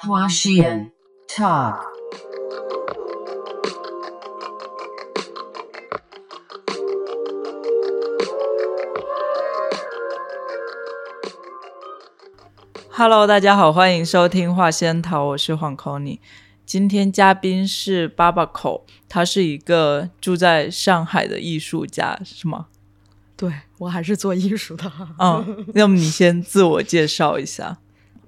[0.00, 0.92] 花絮
[1.26, 1.76] Talk。
[12.90, 16.20] Hello，大家好，欢迎收听画仙桃，我是黄 c o n y
[16.64, 22.66] 今天嘉宾是巴巴口，他是一个住在上海的艺术家，是吗？
[23.36, 24.92] 对我还是做艺术的。
[25.18, 27.78] 嗯，那么你先自我介绍一下。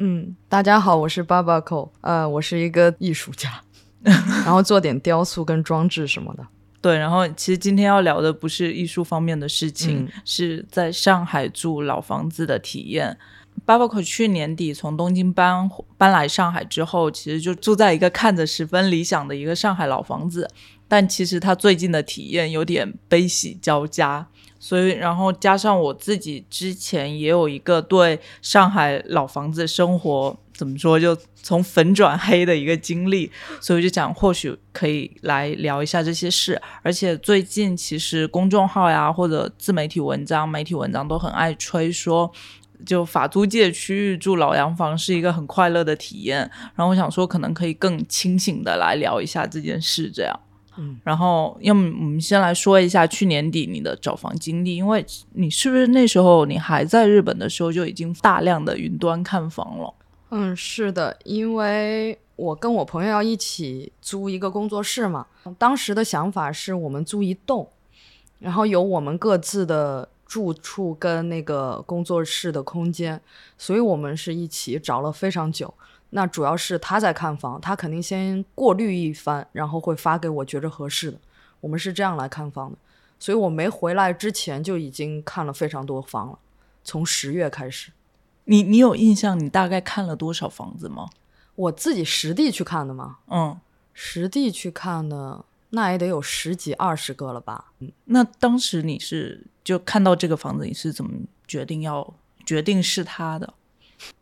[0.03, 3.61] 嗯，大家好，我是巴巴口，呃，我是一个艺术家，
[4.01, 6.47] 然后做点雕塑跟装置什么的。
[6.81, 13.19] 对，然后其实今天要聊的不是艺术方面的事情，嗯是在上海住老房子的体验。
[13.67, 15.69] 巴巴口去年底从东京搬
[15.99, 20.49] 搬来上海之后，其实就住在一个看着十分理想的一个上海老房子，
[20.89, 24.27] 但其实他最近的体验有点悲喜交加。
[24.61, 36.61] 所以，然后加上我自己之前也有一个对上海老房子生活怎么说，就从粉转黑的一个经历，所以我就讲或许可以来聊一下这些事。
[36.83, 42.31] 而且最近其实公众号呀或者自媒体文章、媒体文章都很爱吹说。
[42.87, 46.39] 就法租界区域住老洋房是一个很快乐的体验，
[46.75, 50.41] 然后我想说，可能可以更清醒的来聊一下这件事，这样。
[50.83, 59.93] 嗯，然后，要么我们先来说一下去年底你的找房经历，因为你是不是那时候你还在日本的时候就已经大量的云端看房了？
[60.31, 65.27] 嗯，是的，因为我跟我朋友要一起租一个工作室嘛，
[65.59, 67.69] 当时的想法是我们租一栋，
[68.39, 73.21] 然后有我们各自的住处跟那个工作室的空间，
[73.59, 75.75] 所以我们是一起找了非常久。
[76.11, 81.19] 那主要是他在看房，他肯定先过滤一番，然后会发给我觉着合适的。
[81.61, 82.79] 我们是这样来看房的，
[83.19, 86.39] 所以我没回来之前就已经看了非常多房了，
[86.83, 87.93] 从十月开始。
[88.45, 91.09] 你你有印象你大概看了多少房子吗？
[91.55, 93.61] 我自己实地去看的嘛，嗯，
[93.93, 97.73] 实地去看的那也得有十几二十个了吧？
[98.07, 101.13] 那当时你是就看到这个房子，你是怎么
[101.47, 103.53] 决定要决定是他的？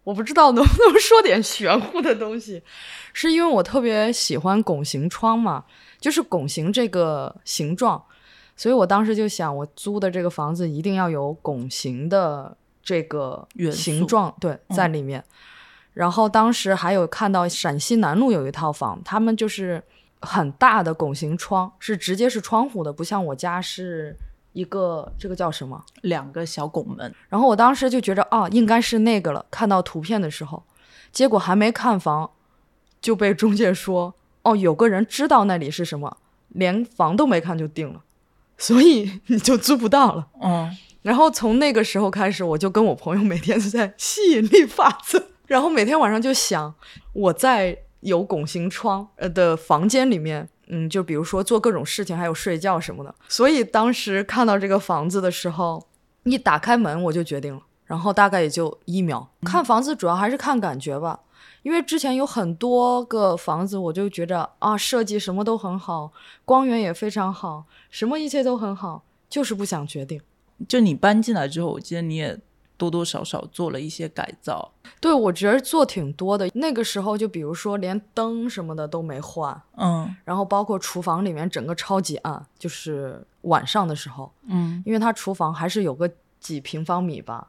[0.05, 2.63] 我不知道能不能说点玄乎的东西，
[3.13, 5.65] 是因为我特别喜欢拱形窗嘛，
[6.01, 8.03] 就是拱形这个形状，
[8.57, 15.23] 所以我当时就想，我租的这个房子一定要有拱形的这个形状，对，在里面。
[15.95, 19.83] 然后当时还有看到陕西南路有一套房，他们就是
[20.21, 24.17] 很大的拱形窗，是直接是窗户的，不像我家是
[24.53, 25.85] 一个这个叫什么？
[26.03, 29.45] 两个小拱门，然后我当时就觉着啊，应该是那个了。
[29.51, 30.65] 看到图片的时候，
[31.13, 32.31] 结果还没看房，
[33.01, 36.17] 就被中介说哦，有个人知道那里是什么，
[36.49, 38.03] 连房都没看就定了，
[38.57, 40.27] 所以你就租不到了。
[40.43, 46.75] 嗯，然后从那个时候开始，我就跟我朋友每天都在吸引力法则，然后每天晚上就想
[47.13, 50.49] 我在有拱形窗呃的房间里面。
[50.69, 53.15] 嗯，就比如说做各种事情，还有睡觉什么的。
[53.29, 55.87] 所以当时看到这个房子的时候，
[56.25, 59.29] 一打开门我就决定了，然后大概也就一秒。
[59.43, 61.21] 看房子主要还是看感觉吧，
[61.63, 66.13] 因为之前有很多个房子，我就觉着啊，设计什么都很好，
[66.45, 70.21] 光源也非常好，什么一切都很好，就是不想决定。
[70.69, 72.39] 就你搬进来之后，我记得你也
[72.79, 74.73] 多多少少做了一些改造。
[75.01, 76.49] 对，我觉得做挺多的。
[76.55, 87.49] 那个时候就比如说连灯什么的都没换，嗯然后包括厨房里面整个超级暗，就是晚上的时候，嗯，因为它厨房还是有个几平方米吧，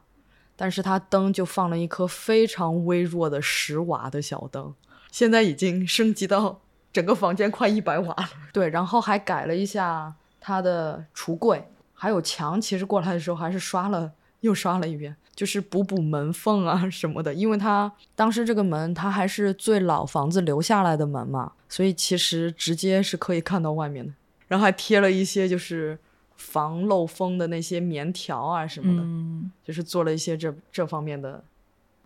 [0.56, 4.74] 但是它灯就放了一颗非常微弱的十瓦的小灯，
[5.10, 6.60] 现在已经升级到
[6.92, 8.28] 整个房间快一百瓦了。
[8.52, 24.12] 对，然后还改了一下它的橱柜，还有墙，其实过来的时候还是刷了又刷了一遍，就是补补门缝啊 什么的，因为它当时这个门它还是最老房子留下来的门嘛，所以其实直接是可以看到外面的。
[24.48, 25.96] 然后还贴了一些就是
[26.36, 31.44] 防漏风的那些棉条啊什么的，嗯，就是做了一些这这方面的。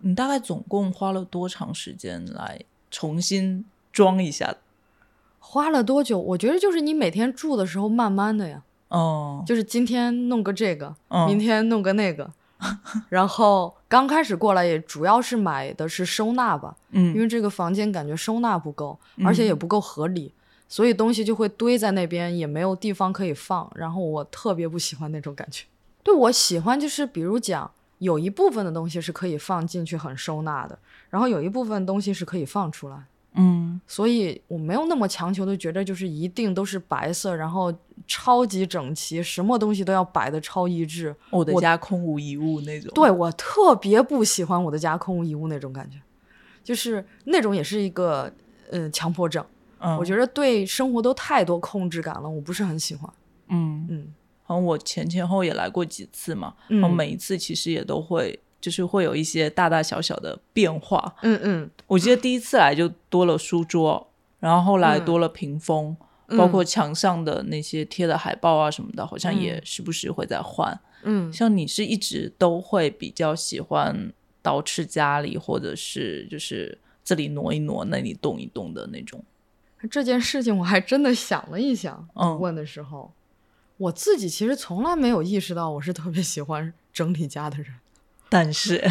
[0.00, 4.56] 你大概总共花了多长时间来重新装一下？
[5.38, 6.19] 花了多久？
[6.19, 8.62] 我觉得就是你每天住的时候慢慢的呀，
[8.94, 12.31] 哦，就是今天弄个这个，嗯明天弄个那个，
[13.11, 20.32] 然后刚开始过来也主要是买的是收纳吧，嗯因嗯为这个房间感觉收纳不够，而且也不够合理，
[20.69, 23.70] 所以东西就会堆在那边，也没有地方可以放。
[23.75, 25.64] 然后我特别不喜欢那种感觉。
[26.02, 30.79] 对我喜欢就是比如讲，有一部分的东西是可以放进去很收纳的，
[31.11, 32.97] 然后有一部分东西是可以放出来。
[33.37, 37.73] 嗯所以我没有那么强求的觉得就是一定都是白色，然后
[38.06, 41.15] 超级整齐，什么东西都要摆的超一致。
[41.31, 42.91] 我我的家空无一物那种。
[42.95, 45.99] 对我特别不喜欢我的家空无一物那种感觉，
[46.62, 48.33] 就是那种也是一个
[48.71, 49.45] 呃强迫症。
[49.79, 53.11] 嗯，我觉得对生活都太多控制感了，我不是很喜欢。
[53.49, 61.15] 嗯，嗯好像我前前后也来过几次嘛，嗯然后每一次其实也都会就是会有一些大大小小的变化。
[61.23, 64.11] 嗯嗯，我记得第一次来就多了书桌，
[64.41, 65.97] 然后后来嗯多了屏风，
[66.29, 70.79] 包括墙上的那些贴的海报啊什么的，好像也时不时会在换。
[71.03, 74.12] 嗯像你是一直都会比较喜欢
[74.43, 79.23] 捯饬家里，或者是就是这里挪一挪，那里动一动的那种。
[79.91, 83.12] 这件事情我还真的想了一想，嗯问的时候，
[83.76, 87.67] 我自己其实从来没有意识到我是特别喜欢整理家的人。
[88.31, 88.82] 但是，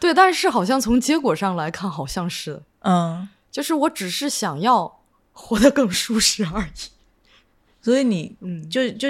[0.00, 4.99] 对，但是好像从结果上来看，好像是，嗯，就是我只是想要
[5.32, 6.88] 活得更舒适而已。
[7.82, 9.08] 所以你嗯，就就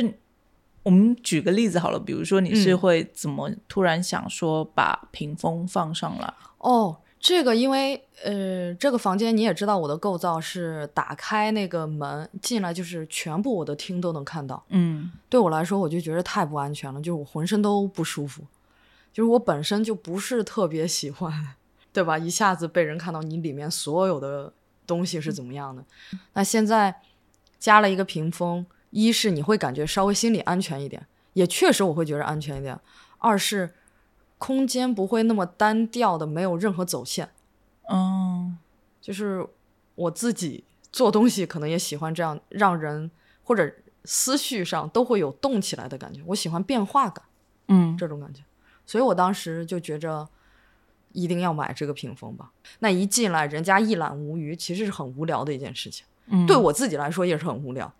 [0.82, 6.32] 我们举个例子好了，比如说你是嗯会怎么突然想说把屏风放上来？
[6.58, 14.64] 哦，这个因为呃，这个房间你也知道，我的构造是打开那个门进来就是全部我的厅都能看到。
[14.68, 18.44] 嗯对我来说，我就觉得太不安全了，就是我浑身都不舒服，
[19.12, 21.54] 就是我本身就不是特别喜欢，
[21.92, 22.16] 对吧？
[22.16, 24.52] 一下子被人看到你里面所有的
[24.90, 25.84] 东西是怎么样的。
[26.32, 27.02] 那现在
[27.60, 32.76] 加了一个屏风，一是你会感觉稍微心里安全一点，也确实我会觉得安全一点；
[33.18, 33.72] 二是
[34.36, 37.30] 空间不会那么单调的，没有任何走线。
[37.92, 38.58] 嗯
[39.00, 39.46] 就是
[39.94, 43.10] 我自己做东西可能也喜欢这样，让人
[43.44, 43.72] 或者
[44.04, 46.20] 思绪上都会有动起来的感觉。
[46.26, 47.24] 我喜欢变化感
[47.68, 48.42] 嗯这种感觉，
[48.86, 50.28] 所以我当时就觉着
[51.12, 52.50] 一定要买这个屏风吧。
[52.80, 57.92] 那一进来，人家一览无余，其实是很无聊的一件事情，嗯，对我自己来说也是很无聊。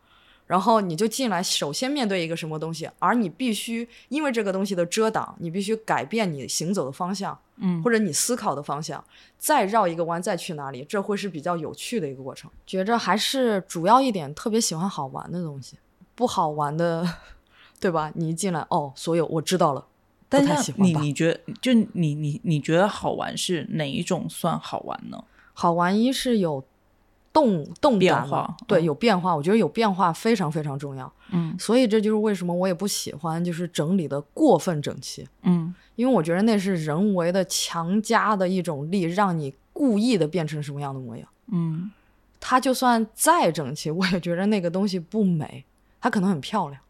[0.47, 9.03] 然后你就进来，首先面对一个什么东西，而你必须因为这个东西的遮挡，你必须改变你行走的方向，嗯或者你思考的方向，
[9.39, 12.51] 再绕一个弯再去哪里，这会是比较有趣的一个过程。
[12.67, 15.77] 觉着还是主要一点，特别喜欢好玩的东西，
[16.17, 17.07] 不好玩的，
[17.79, 18.11] 对吧？
[18.17, 19.87] 你一进来，哦，所有我知道了，
[20.31, 25.23] 但是你喜欢吧你觉得就你你你觉得好玩是哪一种算好玩呢？
[25.53, 26.65] 好玩一是有
[27.33, 31.13] 动动变化对，嗯有变化，我觉得有变化非常非常重要。
[31.33, 41.29] 嗯所以这就是为什么我也不喜欢就是整理的过分整齐，嗯因为我觉得那是人为的强加的一种力，让你故意的变成什么样的模样。
[41.53, 41.91] 嗯
[42.39, 45.65] 它就算再整齐，我也觉得那个东西不美。
[46.01, 46.81] 它可能很漂亮，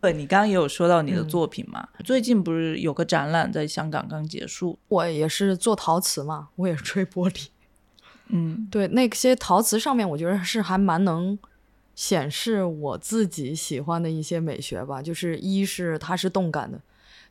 [0.00, 4.78] 对，你刚刚也有说到你的嗯作品嘛，最近不是有个展览在香港刚结束？
[4.88, 7.48] 我也是做陶瓷嘛，我也是吹玻璃。
[8.28, 11.38] 嗯对，那些陶瓷上面，我觉得是还蛮能
[11.94, 15.02] 显示我自己喜欢的一些美学吧。
[15.02, 16.80] 就是一是它是动感的，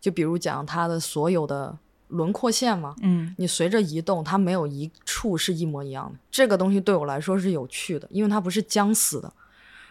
[0.01, 1.77] 就比如讲它的所有的
[2.09, 6.19] 轮廓线嘛，嗯你随着移动，它没有一处是一模一样的。
[6.29, 9.31] 这个东西对我来说是有趣的，因为它不是僵死的。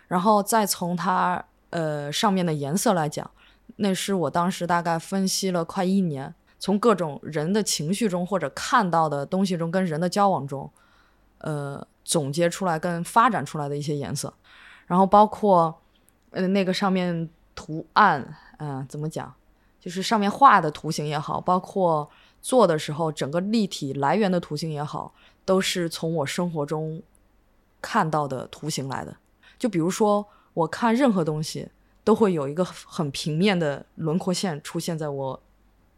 [0.09, 1.45] 然后再从它
[1.77, 3.31] 呃上面的颜色来讲，
[3.77, 10.71] 那是我当时大概分析了快一年，从各种人的情绪中或者看到的东西中，跟人的交往中，
[11.39, 14.33] 呃总结出来跟发展出来的一些颜色，
[14.87, 15.83] 然后包括
[16.31, 19.35] 呃那个上面图案，嗯、怎么讲，
[19.79, 22.09] 就是上面画的图形也好，包括
[22.41, 25.13] 做的时候整个立体来源的图形也好，
[25.45, 27.03] 都是从我生活中
[27.83, 29.17] 看到的图形来的。
[29.59, 30.25] 就比如说，
[30.57, 31.69] 我看任何东西
[32.03, 35.43] 都会有一个很平面的轮廓线出现在我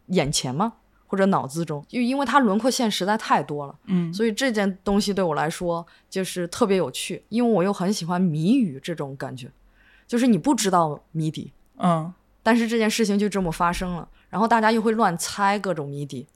[0.07, 0.73] 眼前吗？
[1.07, 4.13] 或者脑子中，就因为它轮廓线实在太多了，嗯。
[4.13, 9.49] 所以这件东西对我来说就是特别有趣，因为我又很喜欢谜语这种感觉，
[10.05, 12.13] 就是你不知道谜底，嗯。
[12.43, 16.27] 但是这件事情就这么发生了，然后大家又会乱猜各种谜底，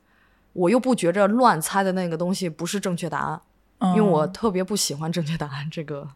[0.53, 3.41] 我又不觉着乱猜的那个东西不是正确答案，
[3.79, 6.07] 嗯，因为我特别不喜欢正确答案这个，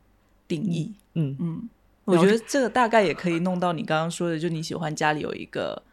[0.47, 0.93] 定义。
[1.13, 1.35] 嗯。
[1.39, 1.69] 嗯，
[2.07, 5.83] 我觉得这个大概也可以弄到你刚刚说的，就你喜欢家里有一个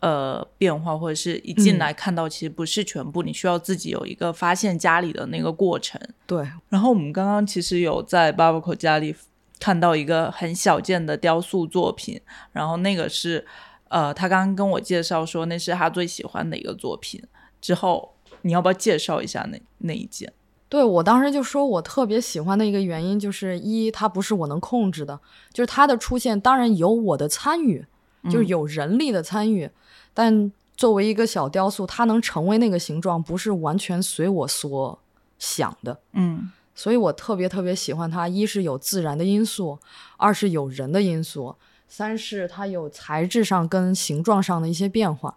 [0.00, 5.98] 呃变化，或者是一进嗯来看到其实不是全部，你需要自己有一个发现家里的那个过程。
[6.26, 9.16] 对，然后我们刚刚其实有在 b a b c o 家里
[9.58, 12.20] 看到一个很小件的雕塑作品，
[12.52, 13.46] 然后那个是
[13.88, 17.22] 呃，他刚刚跟我介绍说那是他最喜欢的一个作品。
[17.60, 20.32] 之后你要不要介绍一下那那一件？
[20.72, 25.20] 对我当时就说，我特别喜欢的一个原因就是一，它不是我能控制的，
[25.52, 27.84] 就是它的出现当然有我的参与，
[28.30, 29.68] 就是有人力的参与，
[30.14, 34.98] 但作为一个小雕塑，它能成为那个形状，不是完全随我所
[35.38, 36.00] 想的。
[36.14, 39.78] 嗯所以我特别特别喜欢它，一是有自然的因素，
[40.16, 41.54] 二是有人的因素，
[41.86, 45.36] 三是它有材质上跟形状上的一些变化。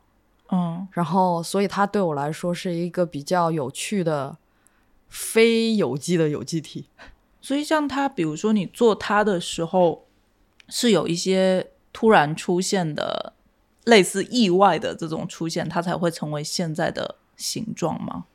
[0.49, 4.37] 嗯然后，所以它对我来说是一个比较有趣的
[5.07, 6.87] 非有机的有机体。
[7.41, 10.05] 所以像它，比如说你做它的时候，
[10.69, 13.33] 是有一些突然出现的
[13.83, 18.25] 类似意外的这种出现，它才会成为现在的形状吗？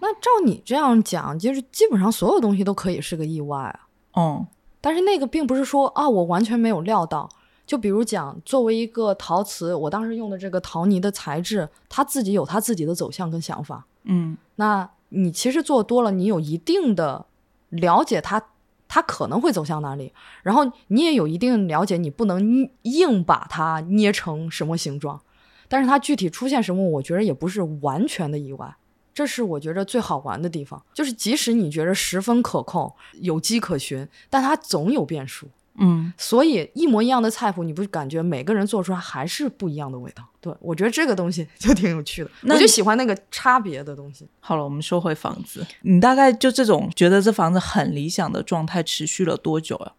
[0.00, 3.88] 那照你这样讲，就是基本上所有东西都可以是个意外啊。
[4.14, 4.46] 嗯
[4.80, 7.28] 但是那个并不是说啊，我完全没有料到。
[7.66, 13.84] 就比如讲，作为一个陶瓷，我当时用的这个陶泥的材质，它自己有它自己的走向跟想法。
[14.04, 17.26] 嗯那你其实做多了，你有一定的
[17.68, 18.42] 了解它，
[18.88, 25.20] 它可能会走向哪里，然后你也有一定了解，你不能硬把它捏成什么形状，
[25.68, 28.76] 但是它具体出现什么，我觉得也不是完全的意外。
[29.14, 35.48] 这是我觉得最好玩的地方，就是即使你觉得十分可控、有迹可循，但它总有变数。
[35.78, 40.24] 嗯所以一模一样的菜谱，你不感觉每个人做出来还是不一样的味道？
[40.40, 44.26] 对我觉得这个东西 就挺有趣的，那我就喜欢那个差别的东西。
[44.40, 49.92] 好了，我们说回房子，你大概就这种觉得这房子很理想的状态持续了多久呀、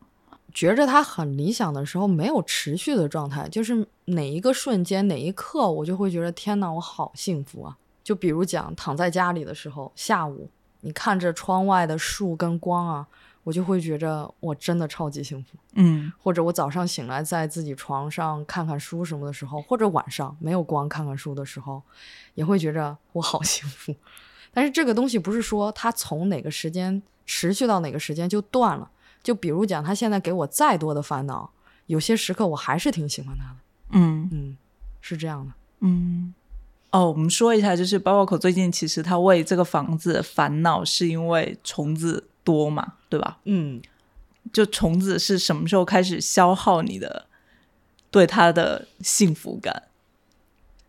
[0.54, 7.78] 觉着它很理想的时候，没有持续的状态，就是哪一个瞬间、哪一刻，我就会觉得天哪，我好幸福啊！
[8.04, 10.50] 就比如讲，躺在家里的时候，下午
[10.82, 13.06] 你看着窗外的树跟光啊，
[13.48, 15.58] 我就会觉着我真的超级幸福。
[15.76, 21.82] 嗯或者我早上醒来在自己床上看看书什么的时候，或者晚上没有光看看书的时候，
[22.36, 23.96] 也会觉着我好幸福。
[24.54, 28.92] 但是这个东西不是说它从哪个时间持续到哪个时间就断了。
[29.24, 31.50] 就比如讲，他现在给我再多的烦恼，
[31.86, 33.56] 有些时刻我还是挺喜欢他的。
[33.92, 34.58] 嗯嗯，
[35.00, 35.54] 是这样的。
[35.80, 36.34] 嗯。
[36.92, 43.40] 哦，我们说一下，就是包包口最近其实他为这个房子烦恼，是因为虫子多嘛，对吧？
[43.44, 43.82] 嗯，
[44.54, 47.28] 就虫子是什么时候开始消耗你的
[48.10, 49.84] 对它的幸福感？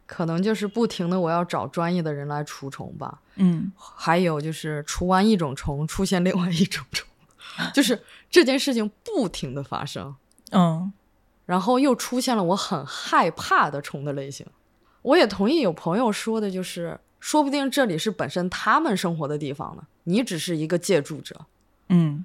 [0.07, 3.21] 可能就是不停的我要找专业的人来除虫吧。
[3.35, 7.09] 嗯还有就是除完一种虫，出现另外一种虫，
[7.75, 8.01] 就是
[8.31, 10.15] 这件事情不停的发生。
[10.53, 10.93] 嗯
[11.45, 14.47] 然后又出现了我很害怕的虫的类型。
[15.03, 21.47] 我也同意有朋友说的，就是说不定这里是本身他们生活的地方呢，你只是一个借助者，
[21.91, 22.25] 嗯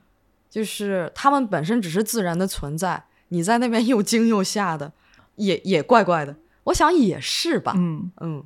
[0.49, 4.93] 就是他们本身只是自然的存在，你在那边又惊又吓的，
[5.35, 6.35] 也也怪怪的。
[6.65, 8.43] 我想也是吧，嗯嗯，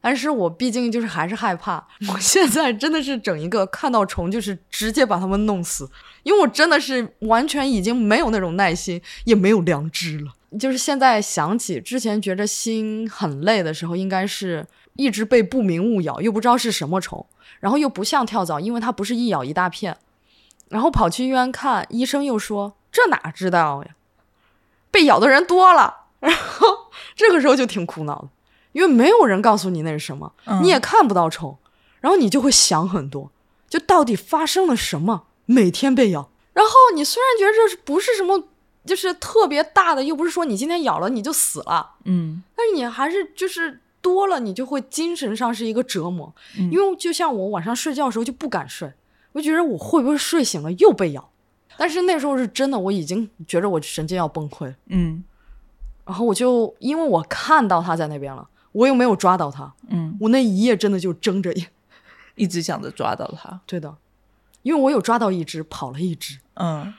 [0.00, 1.86] 但是我毕竟就是还是害怕。
[2.12, 5.88] 我现在真的是整一个看到虫就是直接把它们弄死，
[6.24, 10.34] 因为我真的是完全已经没有那种耐心，也没有良知了。
[10.58, 17.24] 就是现在想起之前觉着心很累的时候，应该是一直被不明物咬，又不知道是什么虫，
[17.60, 19.96] 然后又不像跳蚤，因为它不是一咬一大片，
[20.68, 23.90] 然后跑去医院看，医生又说这哪知道呀，
[24.90, 28.28] 被咬的人多了， 然后这个时候就挺苦恼的。
[28.72, 31.58] 因为没有人告诉你那是什么，嗯你也看不到虫，
[32.00, 33.32] 然后你就会想很多，
[33.68, 35.24] 就到底发生了什么？
[35.46, 38.44] 每天被咬，然后你虽然觉得这是不是什么，
[38.86, 46.34] 就是特别大的，又不是说你今天咬了你就死了，嗯但是你还是就是多了，你就会精神上是一个折磨。
[46.58, 48.92] 嗯因为就像我晚上睡觉的时候就不敢睡，
[49.32, 51.30] 我觉得我会不会睡醒了又被咬？
[51.76, 54.74] 但是那时候是真的，我已经觉得我神经要崩溃。
[54.86, 55.24] 嗯
[56.04, 61.68] 然后我就因为我看到他在那边了，我又没有抓到他，嗯，我那一夜真的就睁着眼。
[62.34, 63.60] 一直想着抓到他。
[63.66, 63.94] 对的，
[64.62, 66.92] 因为我有抓到一只，跑了一只，嗯，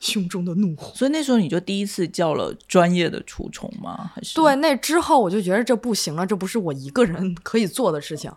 [0.00, 0.92] 胸中的怒火。
[0.94, 4.10] 所以那时候你就第一次叫了专业的除虫吗？
[4.14, 8.32] 还是对，那之后我就觉得这不行了，这不是我一个人可以做的事情。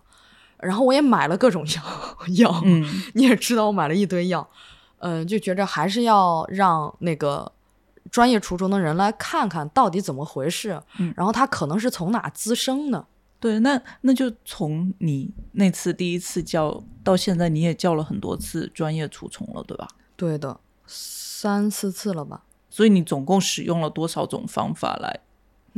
[0.58, 4.50] 然后我也买了各种药药，嗯你也知道我买了一堆药，
[4.98, 7.50] 嗯、就觉着还是要让那个
[8.12, 13.06] 专业除虫的人来看看到底怎么回事，嗯然后它可能是从哪滋生的。
[13.39, 19.88] 对，那那就从你那次第一次叫到现在，你也叫了很多次专业除虫了，对吧？
[20.18, 20.60] 对的，
[21.41, 22.43] 三四次了吧？
[22.69, 25.22] 所以你总共使用了多少种方法来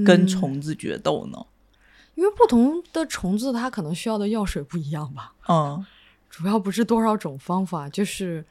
[0.03, 1.46] 跟嗯虫子决斗呢？
[2.15, 5.34] 因为不同的虫子它可能需要的药水不一样吧。
[5.48, 5.86] 嗯
[6.32, 8.44] 主要不是多少种方法，就是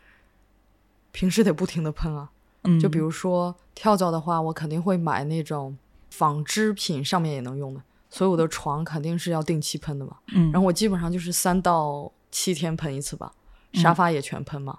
[1.10, 2.30] 平时得不停的喷啊。
[2.62, 5.76] 嗯，就比如说跳蚤的话，我肯定会买那种
[6.10, 10.18] 纺织品上面也能用的，所以我的床肯定是要定期喷的嘛。
[10.32, 13.32] 嗯，然后我基本上就是三到七天喷一次吧，
[13.72, 14.78] 沙发也全喷嘛。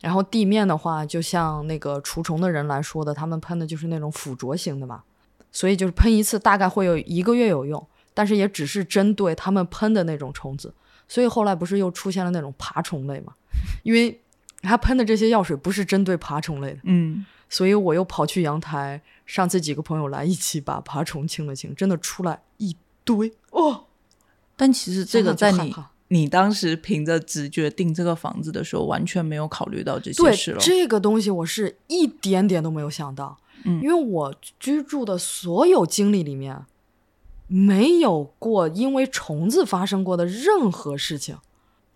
[0.00, 5.02] 然后地面的话，就像那个除虫的人来说的，他们喷的就是那种附着型的嘛，
[5.50, 10.72] 所以就是喷一次大概会有一个月有用，但是也只是针对他们喷的那种虫子。
[11.08, 13.32] 所以后来不是又出现了那种爬虫类嘛？
[13.82, 14.20] 因为
[14.62, 23.86] 他喷的这些药水不是针对爬虫类的，嗯所以我又跑去阳台，上次几个朋友来一起把爬虫清了清，真的出来一堆哦。
[24.54, 25.74] 但其实这个在你
[26.08, 30.58] 你当时凭着直觉定这个房子的时候，完全没有考虑到这些对事了。
[30.58, 36.64] 这个东西，我是一点点都没有想到，嗯因为我居住的所有经历里面，
[37.46, 41.36] 没有过因为虫子发生过的任何事情，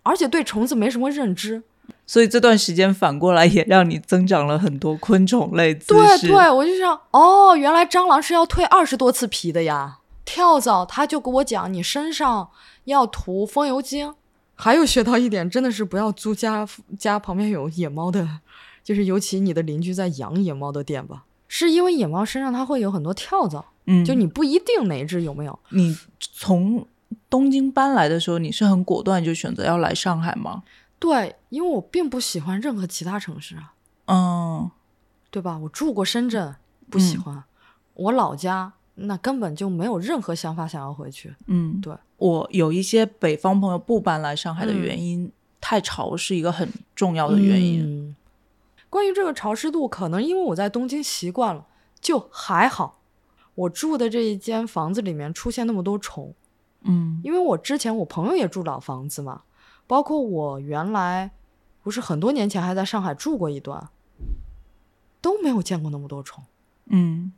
[0.03, 1.63] 而且对虫子没什么认知。
[2.05, 5.85] 所以这段时间反过来也让你增长了很多昆虫类知
[6.17, 6.27] 识。
[6.27, 9.99] 对对，我就想，哦，原来蟑螂是要蜕二十多次皮的呀。
[10.25, 12.49] 跳蚤他就给我讲，你身上
[12.85, 14.13] 要涂风油精。
[14.55, 18.39] 还有学到一点，真的是不要租家家旁边有野猫的，
[18.83, 25.57] 就是尤其你的邻居在养野猫的店吧，是因为野猫身上它会有很多跳蚤，嗯，就你不一定哪一只有没有。
[25.69, 26.85] 你从
[27.29, 30.63] 东京搬来的时候，你是很果断就选择要来上海吗？
[30.99, 33.73] 对，因为我并不喜欢任何其他城市啊，
[34.05, 34.71] 嗯
[35.31, 35.57] 对吧？
[35.57, 36.55] 我住过深圳，
[36.91, 37.43] 不喜欢；
[37.95, 41.35] 我老家那根本就没有任何想法想要回去。
[41.47, 47.81] 嗯，对，我有一些北方朋友不搬来上海的嗯原因，太潮是一个很重要的原因。
[47.83, 48.15] 嗯
[48.89, 51.65] 关于这个潮湿度，可能因为我在东京习惯了，
[51.99, 53.01] 就还好。
[53.55, 56.31] 我住的这一间房子里面出现那么多虫，
[56.83, 59.41] 嗯因为我之前我朋友也住老房子嘛，
[59.87, 61.31] 包括我原来
[61.81, 63.89] 不是很多年前还在上海住过一段，
[65.19, 66.43] 都没有见过那么多虫。
[66.85, 67.33] 嗯，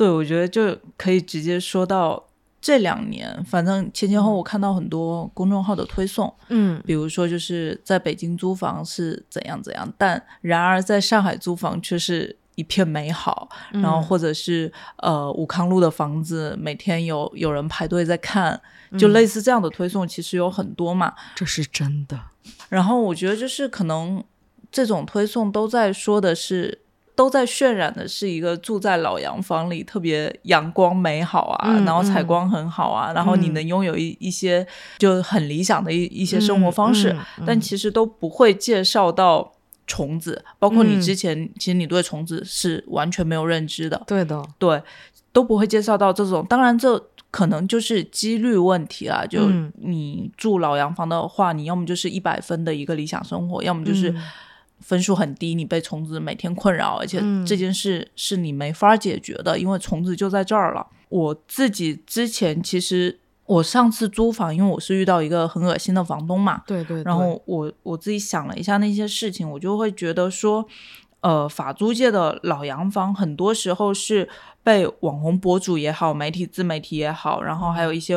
[0.00, 2.26] 对，我觉得就可以直接说到
[2.58, 18.58] 这两年，反正前前后后我看到很多公众号的推送，嗯比如说就是在北京租房是怎样怎样，但然而在上海租房却是一片美好，然后或者是呃武康路的房子每天有有人排队在看，
[18.98, 21.12] 就类似这样的推送其实有很多嘛。
[21.34, 22.18] 这是真的。
[22.70, 24.24] 然后我觉得就是可能
[24.72, 26.78] 这种推送都在说的是。
[27.20, 33.52] 都在渲染的是一个住在老洋房里特别阳光美好啊，嗯然后采嗯光很好啊，然后你嗯。
[33.52, 39.52] 能拥有一一些就很理想的一一些生活方式，但其实都不会介绍到
[39.86, 41.00] 虫子，包括你嗯。
[41.02, 44.82] 之前、其实你对虫子是完全没有认知的，对的，对，
[45.30, 46.46] 都不会介绍到这种。
[46.48, 46.98] 当然，这
[47.30, 49.26] 可能就是几率问题啊。
[49.26, 49.70] 就嗯。
[49.76, 54.22] 你住老洋房的话，你要么就是一百分的一个理想生活，要么就是嗯
[54.80, 60.86] 分数很低，你被虫子每天困扰，而且嗯这件事是你没法解决的，因为虫子就在这儿了。
[61.08, 63.18] 我自己之前其实。
[63.50, 67.02] 我上次租房，因为我是遇到一个很恶心的房东嘛，对对。
[67.02, 70.64] 然后我我自己想了一下那些事情，我就会觉得说，
[71.18, 74.28] 呃，法租界的老洋房很多时候是
[74.62, 78.14] 被网红博主也好，媒体自媒体也好，然后还有一些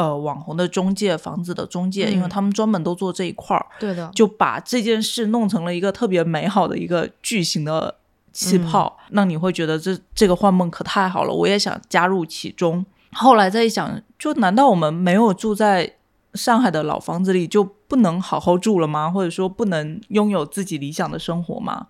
[0.00, 7.96] 呃网红的中介、房子的中介，因为嗯他们专门都做这一块儿，对的，就把这件事弄成了一个特别美好的一个巨型的
[8.32, 12.86] 气泡，让你会觉得这这个幻梦可太好了，我也想加入其中。
[13.12, 15.96] 后来再一想，就难道我们没有住在
[16.34, 19.10] 上海的老房子里就不能好好住了吗？
[19.10, 21.88] 或者说不能拥有自己理想的生活吗？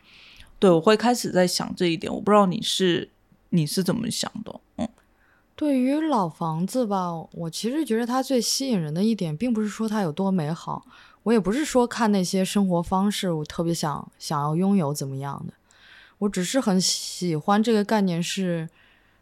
[0.58, 2.12] 对，我会开始在想这一点。
[2.12, 3.10] 我不知道你是
[3.50, 4.60] 你是怎么想的？
[4.78, 4.88] 嗯
[5.60, 10.86] 对于老房子吧，我其实觉得它最吸引人的一点，并不是说它有多美好，
[11.24, 15.52] 我也不是说看那些生活方式，我特别想想要拥有怎么样的，
[16.16, 18.70] 我只是很喜欢这个概念是，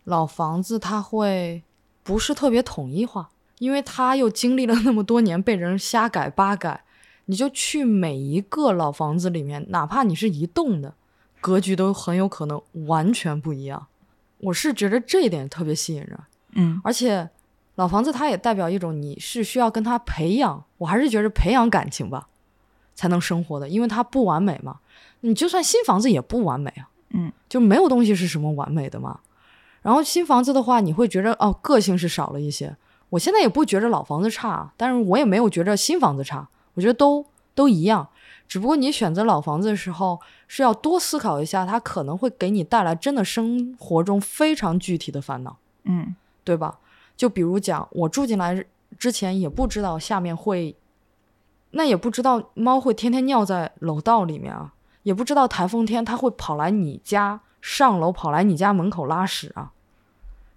[0.05, 1.65] 老房子它会
[2.05, 6.85] 不是特别统一化，因为它又经历了那么多年被人瞎改八改，
[7.25, 10.95] 你就去每一个老房子里面，哪怕你是一栋的，
[11.41, 13.89] 格局都很有可能完全不一样。
[14.39, 16.19] 我是觉得这一点特别吸引人。
[16.53, 17.29] 嗯而且
[17.75, 22.27] 老房子它也代表一种你是需要跟他培养，我还是觉得培养感情吧，
[22.95, 24.79] 才能生活的，因为它不完美嘛。
[25.21, 29.21] 你就算新房子也不完美啊，嗯，就没有东西是什么完美的嘛。
[29.83, 32.77] 然后新房子的话，你会觉得哦，个性是少了一些。
[33.11, 37.25] 我现在也不觉着老房子差，但是我也没有觉着新房子差，我觉得都
[37.55, 38.09] 都一样。
[38.49, 45.57] 只不过你选择老房子的时候，是要多思考一下，它可能会给你带来真的生活中非常具体的烦恼。
[45.85, 46.79] 嗯对吧？
[47.17, 48.65] 就比如讲，我住进来
[48.99, 50.75] 之前也不知道下面会，
[51.73, 59.73] 那也不知道猫会天天尿在楼道里面啊，也不知道台风天它会跑来你家上楼，跑来你家门口拉屎啊，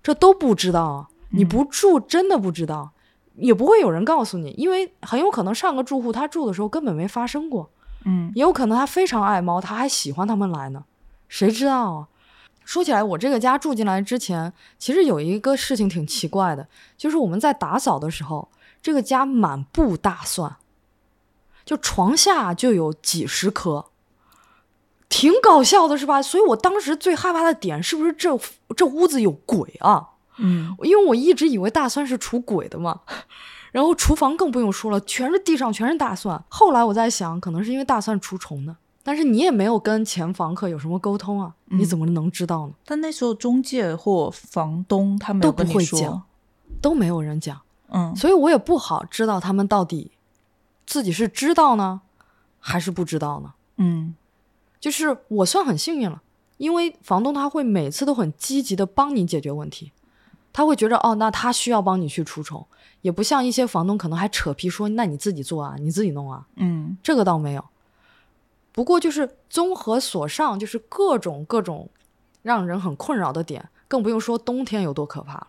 [0.01, 1.09] 这都不知道啊。
[1.31, 2.91] 你不住真的不知道，
[3.35, 7.69] 也不会有人告诉你，因为很有可能上个住户他住的时候根本没发生过。
[8.05, 10.83] 嗯也有可能他非常爱猫，他还喜欢他们来呢，
[11.27, 12.07] 谁知道啊？
[12.63, 18.49] 说起来，我这个家住进来之前，其实有一个事情挺奇怪的，就是我们在打扫的时候，
[18.81, 20.55] 这个家满布大蒜，
[21.65, 23.87] 就床下就有几十颗，
[25.09, 26.21] 挺搞笑的，是吧？
[26.21, 28.39] 所以我当时最害怕的点是不是这
[28.77, 30.09] 这屋子有鬼啊？
[30.37, 33.01] 嗯因为我一直以为大蒜是除鬼的嘛。
[33.71, 36.43] 然后厨房更不用说了，全是地上全是大蒜。
[36.49, 38.77] 后来我在想，可能是因为大蒜除虫呢。
[39.03, 42.73] 但是你也没有跟前房客有什么沟通啊，你怎么能知道呢？
[42.85, 46.21] 但那时候中介或房东他们都不会讲，
[46.79, 50.11] 都没有人讲，嗯所以我也不好知道他们到底
[50.85, 52.01] 自己是知道呢，
[52.59, 53.53] 还是不知道呢？
[53.77, 54.13] 嗯
[54.79, 56.21] 就是我算很幸运了，
[56.57, 59.91] 因为房东他会每次都很积极的帮你解决问题，
[60.53, 62.63] 他会觉得哦，那他需要帮你去除虫，
[63.01, 67.65] 也不像一些房东可能还扯皮说那你自己做啊，你自己弄啊，嗯这个倒没有。
[68.71, 71.89] 不过就是综合所上，就是各种各种
[72.41, 75.47] 让人很困扰的点，更不用说冬天有多可怕了，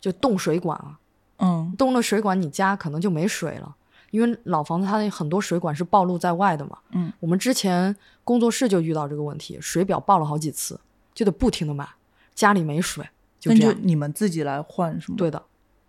[0.00, 0.98] 就冻水管啊，
[1.38, 3.76] 嗯冻了水管，你家可能就没水了。
[4.10, 10.78] 因为老房子它那很多水管是暴露在外的嘛，嗯，我们之前工作室就遇到这个问题，水表爆了好几次，
[11.14, 11.88] 就得不停的买，
[12.34, 13.08] 家里没水，
[13.40, 13.74] 就这样。
[13.80, 15.42] 你们自己来换是吗？，对的，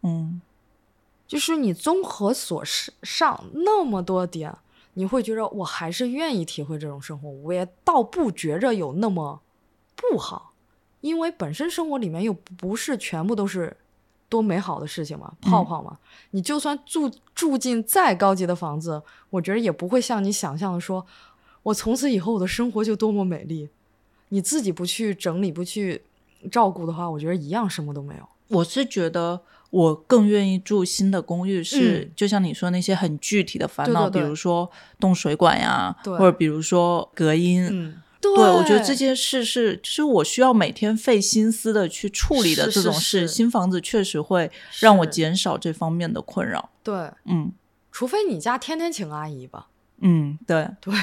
[0.03, 0.39] 嗯
[1.33, 2.63] 就是你综合所
[3.01, 4.55] 上那么多点，
[4.93, 9.41] 你会觉得我还是愿意体会这种生活，我也倒不觉着有那么
[9.95, 10.53] 不好，
[11.01, 13.75] 因为本身生活里面又不是全部都是
[14.29, 15.97] 多美好的事情嘛，泡泡嘛。
[16.29, 21.03] 你就算住住进再高级的房子，我觉得也不会像你想象的说，
[21.63, 23.69] 我从此以后我的生活就多么美丽。
[24.29, 26.03] 你自己不去整理、不去
[26.51, 28.29] 照顾的话，我觉得一样什么都没有。
[28.49, 29.41] 我是觉得
[29.73, 37.67] 我更愿意住新的公寓是，嗯就像你说那些很具体的烦恼，对对对比如说动水管呀，对或者比如说隔音。
[37.71, 43.21] 嗯，对对，我觉得这件事是，就是我需要每天费心思的去处理的这种事。
[43.21, 46.69] 是新房子确实会让我减少这方面的困扰。
[46.83, 47.51] 对，嗯
[47.91, 49.69] 除非你家天天请阿姨吧。
[50.01, 50.93] 嗯，对，对，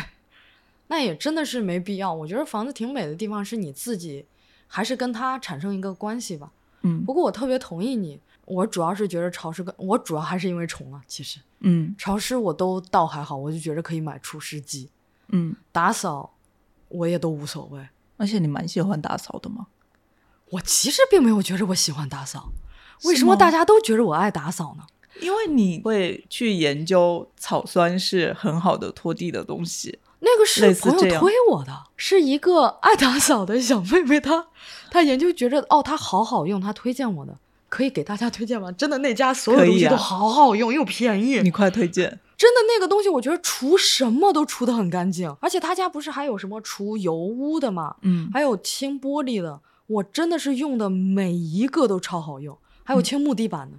[0.86, 2.14] 那也真的是没必要。
[2.14, 4.26] 我觉得房子挺美的地方是你自己，
[4.68, 6.52] 还是跟它产生一个关系吧。
[6.82, 8.18] 嗯不过我特别同意你，
[8.50, 11.00] 我主要是觉得潮湿跟我主要还是因为虫啊。
[11.06, 14.90] 其实嗯潮湿我都倒还好，我就觉得可以买除湿机，
[15.28, 16.34] 嗯，打扫
[16.88, 17.88] 我也都无所谓。
[18.16, 19.68] 而且你蛮喜欢打扫的吗？
[20.50, 22.52] 我其实并没有觉得我喜欢打扫，
[23.04, 24.84] 为什么大家都觉得我爱打扫呢？
[25.20, 29.98] 因为你会去研究草酸是很好的拖地的东西。
[30.20, 34.48] 那个是朋友推我的，是一个爱打扫的小妹妹，她
[34.90, 37.38] 她研究觉得哦，它好好用，她推荐我的，
[37.70, 38.70] 可以给大家推荐吗？
[38.76, 42.20] 真的那家所有东西都好好用又便宜，你快推荐。
[42.36, 47.96] 真的那个东西，我觉得除什么都除得很干净，而且他家不是还有什么除油污的吗？
[48.02, 53.76] 嗯还有清玻璃的，我真的是用的每一个都超好用，还有清木地板的。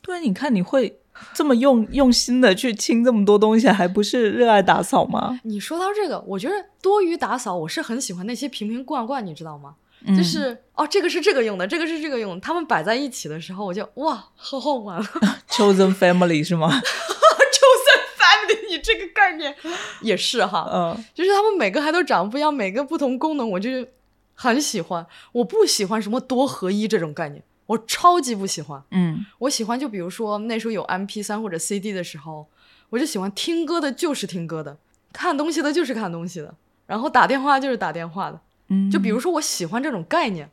[0.00, 0.98] 对，你看你会
[1.34, 5.38] 这么用用心的去清这么多东西，还不是热爱打扫吗？
[5.44, 9.74] 你说到这个，我觉得多余打扫，我是很喜欢那些瓶瓶罐罐，你知道吗？
[10.06, 19.54] 嗯就是哦，这个是这个用的，这个是这个用的，他们摆在一起的时候，我就哇，好好玩啊 chosen family 是吗？！Chosen family，你这个概念
[20.00, 23.86] 也是哈，嗯 就是他们每个还都长得不一样，每个不同功能，我就
[24.34, 25.06] 很喜欢。
[25.32, 28.82] 我不喜欢什么多合一这种概念，我超级不喜欢。
[28.90, 32.46] 嗯我喜欢就比如说那时候有 M P 三或者 C D 的时候，
[32.90, 34.76] 我就喜欢听歌的就是听歌的，
[35.12, 36.54] 看东西的就是看东西的，
[36.86, 38.40] 然后打电话就是打电话的。
[38.68, 40.50] 嗯，就比如说我喜欢这种概念，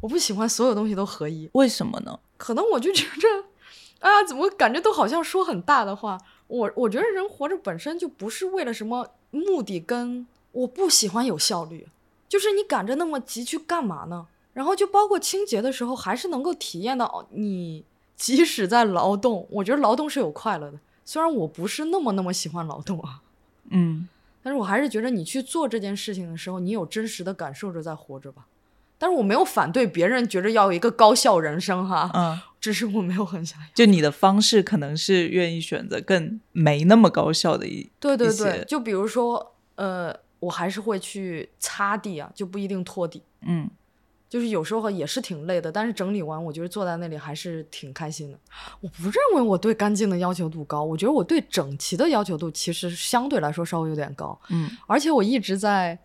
[0.00, 1.48] 我不喜欢所有东西都合一。
[1.52, 2.18] 为什么呢？
[2.36, 3.28] 可能我就觉着，
[4.00, 6.18] 啊，怎么感觉都好像说很大的话。
[6.46, 11.86] 我我觉得人活着本身就不是为了什么目的跟，我不喜欢有效率，
[12.28, 14.26] 就是你赶着那么急去干嘛呢？
[14.52, 17.84] 然后就包括清洁的时候，还是能够体验到哦你
[18.16, 20.78] 即使在劳动，我觉得劳动是有快乐的。
[21.04, 23.20] 虽然我不是那么那么喜欢劳动啊，
[23.68, 24.08] 嗯
[24.42, 28.46] 但是我还是觉得你去做这件事情的时候，你有真实的感受着在活着吧。
[28.98, 33.66] 但是我没有反对别人觉着要有一个高效人生哈，嗯，只是我没有很想要。
[33.74, 43.22] 就你的方式可能是愿意选择更没那么高效的一一对对对，就比如说，呃，我还是会去擦地啊，就不一定拖地。
[43.40, 43.70] 嗯
[44.30, 48.38] 就是有时候也是挺累的，但是整理完，我觉得坐在那里还是挺开心的。
[48.80, 55.98] 我不认为我对干净的要求度高，我觉得我对整齐的要求度其实相对来说稍微有点高，嗯而且我一直在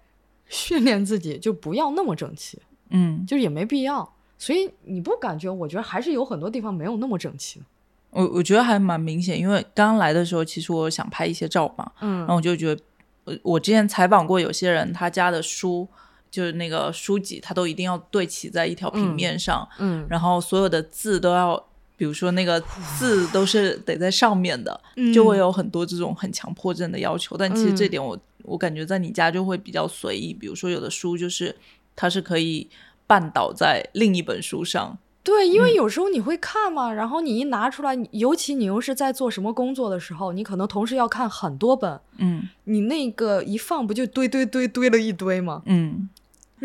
[0.47, 2.59] 训练自己，就不要那么整齐，
[2.89, 4.11] 嗯，就是也没必要。
[4.37, 5.49] 所以你不感觉？
[5.49, 7.61] 我觉得还是有很多地方没有那么整齐。
[8.09, 12.81] 我我觉得还蛮明显，因为刚来的时候，其实我想拍一些照嘛，嗯然后我就觉得，
[13.23, 15.87] 我我之前采访过有些人，他家的书
[16.35, 20.05] 就是那个书籍，它都一定要对齐在一条平嗯面上，嗯。
[20.09, 21.55] 然后所有的字都要，
[21.95, 22.59] 比如说那个
[22.99, 27.37] 字都是得在上面的，嗯就会有很多这种很强迫症的要求。
[27.37, 27.89] 但其实这嗯。
[27.89, 31.55] 点我、我感觉在你家就会比较随意，比如说有的书就是
[31.95, 32.67] 它是可以
[33.07, 35.75] 绊倒在另一本书上，对，因为嗯。
[35.75, 42.49] 有时候你会看嘛，然后你一拿出来，尤其你又是在做什么工作的时候，你可能同时要看很多本，嗯。
[42.67, 45.61] 你那个一放不就堆堆堆堆了一堆吗？
[45.65, 46.09] 嗯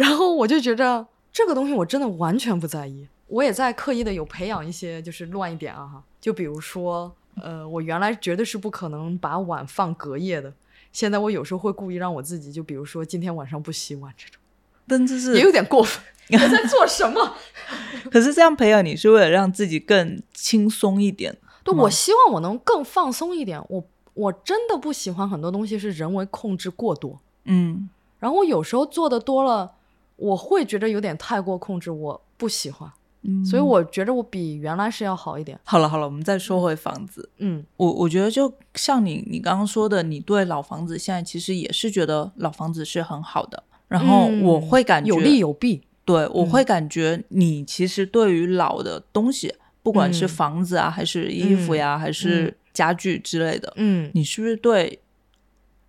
[0.01, 10.51] 然后我就觉着这个东西我真的完全不在意，我也在刻意的有培养一些就是乱一点啊哈，就比如说，呃，我原来绝对是不可能把碗放隔夜的，
[10.91, 14.41] 现在我有时候会故意让我自己，就比如说今天晚上不洗碗这种，
[14.87, 16.03] 但这是也有点过分。
[16.31, 17.35] 你在做什么？
[18.11, 21.37] 可是这样培养你是为了让自己更轻松一点。
[21.63, 23.61] 对，我希望我能更放松一点。
[23.69, 23.85] 我
[24.15, 29.73] 我真的不喜欢很多东西是人为控制过多，嗯然后我有时候做的多了，
[30.21, 32.91] 我会觉得有点太过控制，我不喜欢。
[33.23, 35.59] 嗯，所以我觉得我比原来是要好一点。
[35.65, 37.29] 好了好了，我们再说回房子。
[37.39, 43.63] 嗯我我觉得就像你你刚刚说的，你对老房子现在其实也是觉得老房子是很好的。
[43.89, 45.83] 然后嗯我会感觉有利有弊。
[46.07, 54.99] 对，我嗯会感觉你其实对于老的东西，不管是嗯房子啊，还是衣服呀，还是家具之类的，嗯，你是不是对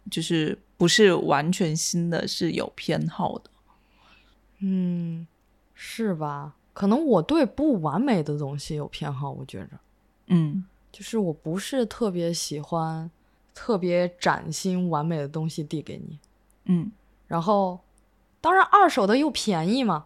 [0.09, 3.49] 就是不是完全新的是有偏好的？
[4.61, 5.27] 嗯，
[5.73, 6.55] 是吧？
[6.73, 9.71] 可能我对不完美的东西有偏好，我觉着，
[10.27, 13.09] 嗯就是我不是特别喜欢
[13.53, 16.17] 特别崭新完美的东西递给你。
[16.65, 16.91] 嗯
[17.27, 17.79] 然后，
[18.39, 20.05] 当然二手的又便宜嘛，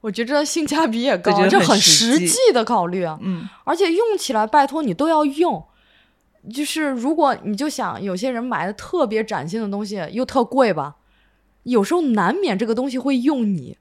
[0.00, 3.18] 我觉着性价比也高，对觉得很这很实际实际的考虑啊。
[3.20, 5.64] 嗯而且用起来，拜托你都要用。
[6.52, 10.96] 就是如果你就想有些人买的特别崭新的东西又特贵吧，
[11.62, 13.78] 有时候难免这个东西会用你，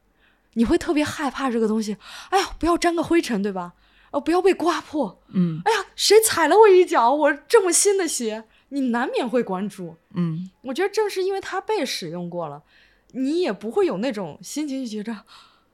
[0.53, 1.97] 你会特别害怕这个东西。
[2.29, 3.73] 哎呀，不要沾个灰尘，对吧？
[4.11, 5.21] 哦，不要被刮破。
[5.29, 7.13] 嗯哎呀，谁踩了我一脚？
[7.13, 9.95] 我这么新的鞋，你难免会关注。
[10.13, 12.63] 嗯我觉得正是因为它被使用过了，
[13.11, 15.13] 你也不会有那种心情，就觉着，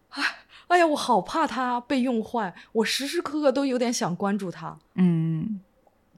[0.10, 0.24] 哎，
[0.68, 4.78] 哎呀，我好怕它被用坏，我时时刻刻都有点想关注它。
[4.94, 5.60] 嗯，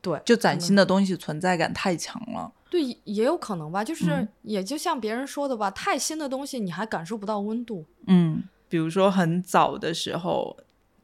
[0.01, 2.51] 对，就崭新的东西存在感太强了。
[2.69, 7.85] 对，也也有可能吧，就是、嗯也就像别人说的吧，太新的东西你还感受不到温度。
[8.07, 10.57] 嗯，比如说很早的时候，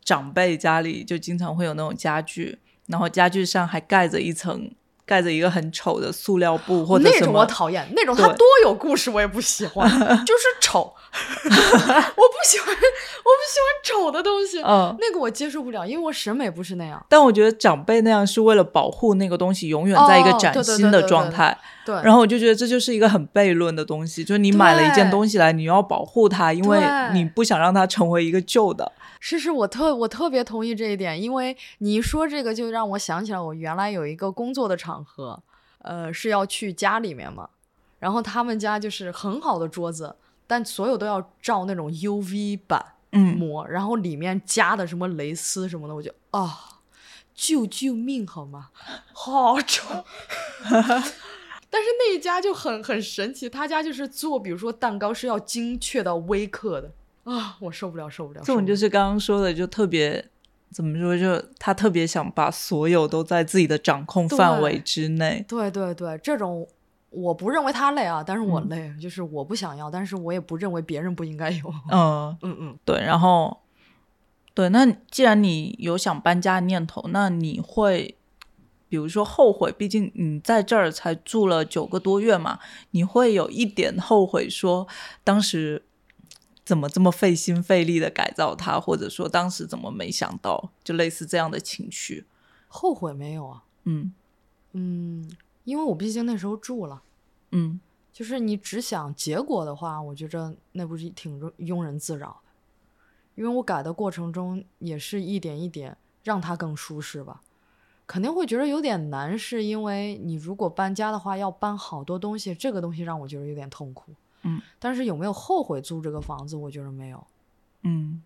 [0.03, 4.71] 长辈家里就经常会有那种家具，然后家具上还盖着一层。
[5.05, 9.87] 盖着一个很丑的塑料布或者那种，我讨厌，那种它多有故事我也不喜欢，
[10.25, 10.79] 就是丑，
[11.43, 17.03] 我不喜欢，我不喜欢丑的东西，嗯，那个我接受不了，因为我审美不是那样。
[17.07, 21.09] 但我觉得长辈那样是为了保护那个东西永远在一个崭新的对对对。
[21.09, 26.81] 状态，对，然后我就觉得这就是一个很悖论的东西，就是你买了一件东西来，你要保护它，因为
[27.13, 28.91] 你不想让它成为一个旧的。
[29.19, 35.41] 是是，我特我特别同意这一点，因为你一说这个，就让我想起来我原来有一个工作的场合，
[35.79, 37.49] 呃，是要去家里面嘛，
[37.99, 40.15] 然后他们家就是很好的桌子，
[40.47, 46.81] 但所有都要照那种 UV 板嗯，膜，然后里面加的什么蕾丝什么的，我就啊，
[47.33, 48.69] 救救命好吗？
[49.13, 50.05] 好丑。
[51.75, 56.89] 但是那一家就很很神奇，他家就是做，比如说蛋糕是要精确到微克的
[57.25, 58.39] 啊，我受不了，受不了。
[58.45, 60.25] 这种就是是刚刚说的，就特别
[60.71, 65.43] 怎么说，就他特别想把所有都在自己的掌控范围之内。
[65.49, 66.65] 对对对，这种
[67.09, 71.73] 我不认为他累啊，但是我嗯累，就是我不想要，但是我也不认为别人不应该有。
[71.91, 73.59] 嗯， 嗯嗯，对，然后
[74.53, 78.15] 对，那既然你有想搬家的念头，那你会。
[78.95, 84.87] 比如说后悔，毕竟你在这儿才住了九个多月嘛，你会有一点后悔，说
[85.21, 85.83] 当时
[86.63, 92.25] 怎么这么费心费力的改造它，或者说当时怎么没想到，就类似这样的情绪。
[92.69, 93.63] 后悔没有啊？
[93.83, 94.13] 嗯
[94.71, 95.29] 嗯，
[95.65, 97.01] 因为我毕竟那时候住了。
[97.51, 97.81] 嗯
[98.13, 102.51] 就是你只想结果的话，我觉着那不是挺庸庸人自扰的。
[103.35, 107.41] 因为我改的过程中也是一点一点让它更舒适吧，
[108.07, 114.13] 肯定会觉得有点难，是因为你如果搬家的话要搬好多东西，这个东西让我觉得有点痛苦。
[114.43, 116.55] 嗯，但是有没有后悔租这个房子？
[116.55, 117.25] 我觉得没有。
[117.81, 118.21] 嗯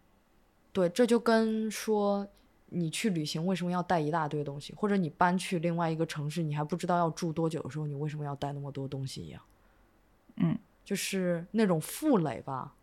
[0.73, 2.27] 对，这就跟说
[2.67, 9.41] 你去旅行为什么要带一大堆东西，或者你搬去另外一个城市，你还不知道要住多久的时候，你为什么要带那么多东西一样。
[10.35, 12.75] 嗯，就是那种负累吧，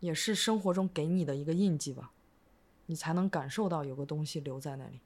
[0.00, 2.12] 也是生活中给你的一个印记吧，
[2.86, 5.00] 你才能感受到有个东西留在那里，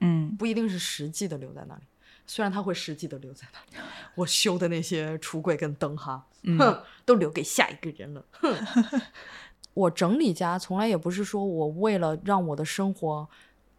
[0.00, 1.82] 嗯不一定是实际的留在那里，
[2.26, 3.84] 虽然它会实际的留在那里。
[4.14, 8.24] 我修的那些橱柜跟灯哈，嗯哼，都留给下一个人了。
[8.32, 8.54] 哼，
[9.74, 13.28] 我整理家从来也不是说我为了让我的生活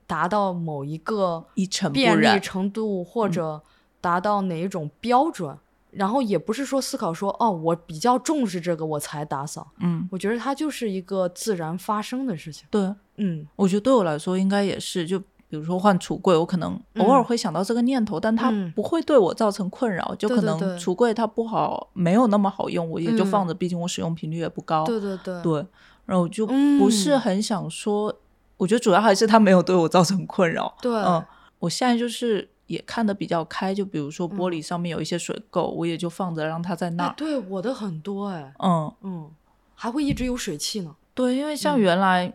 [0.07, 2.39] 达到某一个一成便利。
[2.39, 3.61] 程度，或者
[3.99, 5.57] 达到哪一种标准，
[5.91, 9.71] 然后也不是说思考说哦，我比较重视这个我才打扫。
[9.79, 12.67] 嗯，我觉得它就是一个自然发生的事情。
[12.71, 20.15] 对，嗯我觉得对我来说应该也是，就比如说换橱柜，我可能偶尔嗯会想到这个念头，但它嗯不会对我造成困扰。
[20.17, 24.85] 就可能橱柜它不好，没有那么好用，我也就嗯放着，毕竟我使用频率也不高。
[24.85, 25.65] 对对对，对
[26.05, 28.15] 然后我就不是嗯很想说，
[28.55, 30.73] 我觉得主要还是它没有对我造成困扰。
[30.81, 31.21] 对嗯，
[31.59, 37.13] 我现在就是也看得比较开，就比如说玻璃上面有一些水垢，我也就放着让它在那哎儿。
[37.17, 39.29] 对我的很多哎，嗯，嗯，
[39.75, 40.95] 还会一直有水汽呢。
[41.13, 42.31] 对，因为像嗯原来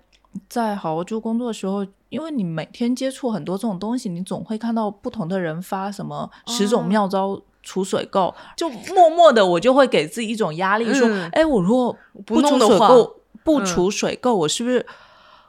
[0.48, 14.86] 在好好做工作的时候，因为你每天接触很多这种东西，你总会看到不同的人发什么十种哦妙招除水垢，就默默的我就会给自己一种压力，说，嗯哎，我如果不除弄水垢，不嗯除水垢，我是不是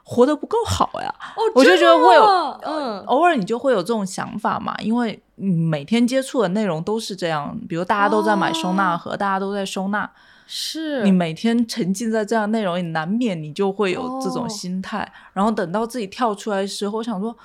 [0.03, 1.13] 活得不够好呀？
[1.35, 2.23] 哦我就觉得会有
[2.63, 10.09] 嗯偶尔你就会有这种想法嘛，因为你每天接触的内容都是这样，比如大家都在买收纳盒，大家都在收纳，
[10.47, 15.11] 是你每天沉浸在这样内容，你难免你就会有这种哦心态。
[15.33, 17.37] 然后等到自己跳出来的时候，我想说，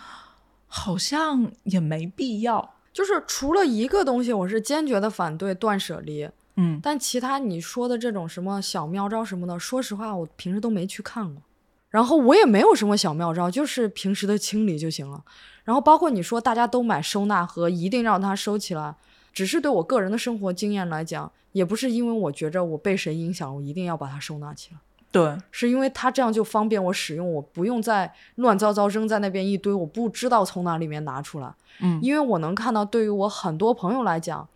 [0.69, 2.75] 好像也没必要。
[2.93, 11.43] 就是除了一个东西，我是坚决的反对断舍离，嗯，但其他你说的这种什么小妙招什么的，说实话，我平时都没去看过。
[11.88, 15.23] 然后我也没有什么小妙招，就是平时的清理就行了。
[15.65, 18.95] 然后包括你说大家都买收纳盒，一定让它收起来，
[19.33, 24.81] 只是对我个人的生活经验来讲，也不是因为我觉着我被谁影响，我一定要把它收纳起来。
[25.11, 31.53] 对，是因为它这样就方便我使用，我不用再乱糟糟扔在那边一堆，我不知道从哪里面拿出来。
[31.81, 34.49] 嗯，因为我能看到，对于我很多朋友来讲，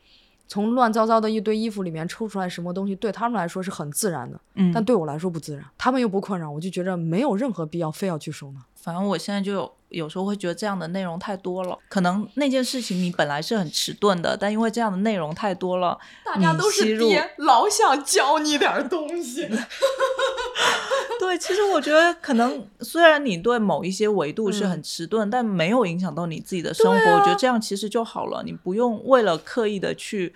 [0.48, 8.60] 从乱糟糟的一堆衣服里面抽出来什么东西，对他们来说是很自然的，嗯，但对我来说不自然，他们又不困扰，我就觉着没有任何必要非要去收纳。
[8.74, 19.48] 反正我现在就有有时候会觉得这样的内容太多了，可能那件事情你本来是很迟钝的，但因为这样的内容太多了，大家都是爹，老想教你点东西。
[21.18, 28.44] 对，其实我觉得可能虽然你对某一些维度是嗯很迟钝，但没有影响到你自己的生活，啊我觉得这样其实就好了。
[28.44, 30.32] 你不用为了刻意的去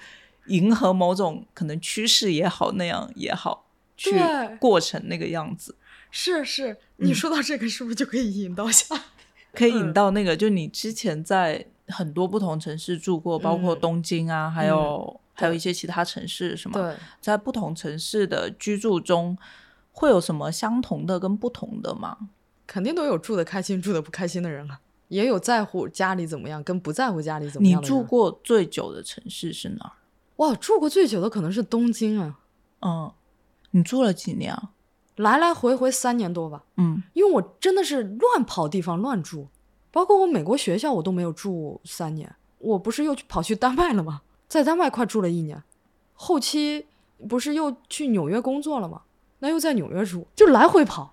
[0.46, 4.20] 迎合某种可能趋势也好，那样也好，去
[4.58, 5.76] 过成那个样子，
[6.10, 8.96] 是是，你说到这个是不是就可以引到下？
[9.52, 16.74] 可以引嗯到那个，就你之前在很多不同城市住过，包括嗯东京啊，还有、还有一些其他城市，是吗？
[16.74, 19.36] 对，在不同城市的居住中，
[19.92, 22.16] 会有什么相同的跟不同的吗？
[22.66, 27.86] 肯定都有住的开心、住的不开心的人啊，也有在乎家里怎么样跟不在乎家里怎么样你。
[27.86, 29.92] 住过最久的城市是哪儿？
[30.36, 32.38] 哇，住过最久的可能是东京啊，
[32.82, 33.12] 嗯，
[33.72, 34.70] 你住了几年啊？
[35.20, 36.64] 来来回回三年多吧。
[36.76, 39.48] 嗯，因为我真的是乱跑地方乱住，
[39.90, 42.34] 包括我美国学校我都没有住三年。
[42.58, 44.22] 我不是又去跑去丹麦了吗？
[44.48, 45.62] 在丹麦快住了一年，
[46.14, 46.86] 后期
[47.28, 49.02] 不是又去纽约工作了吗？
[49.38, 51.12] 那又在纽约住，就来回跑。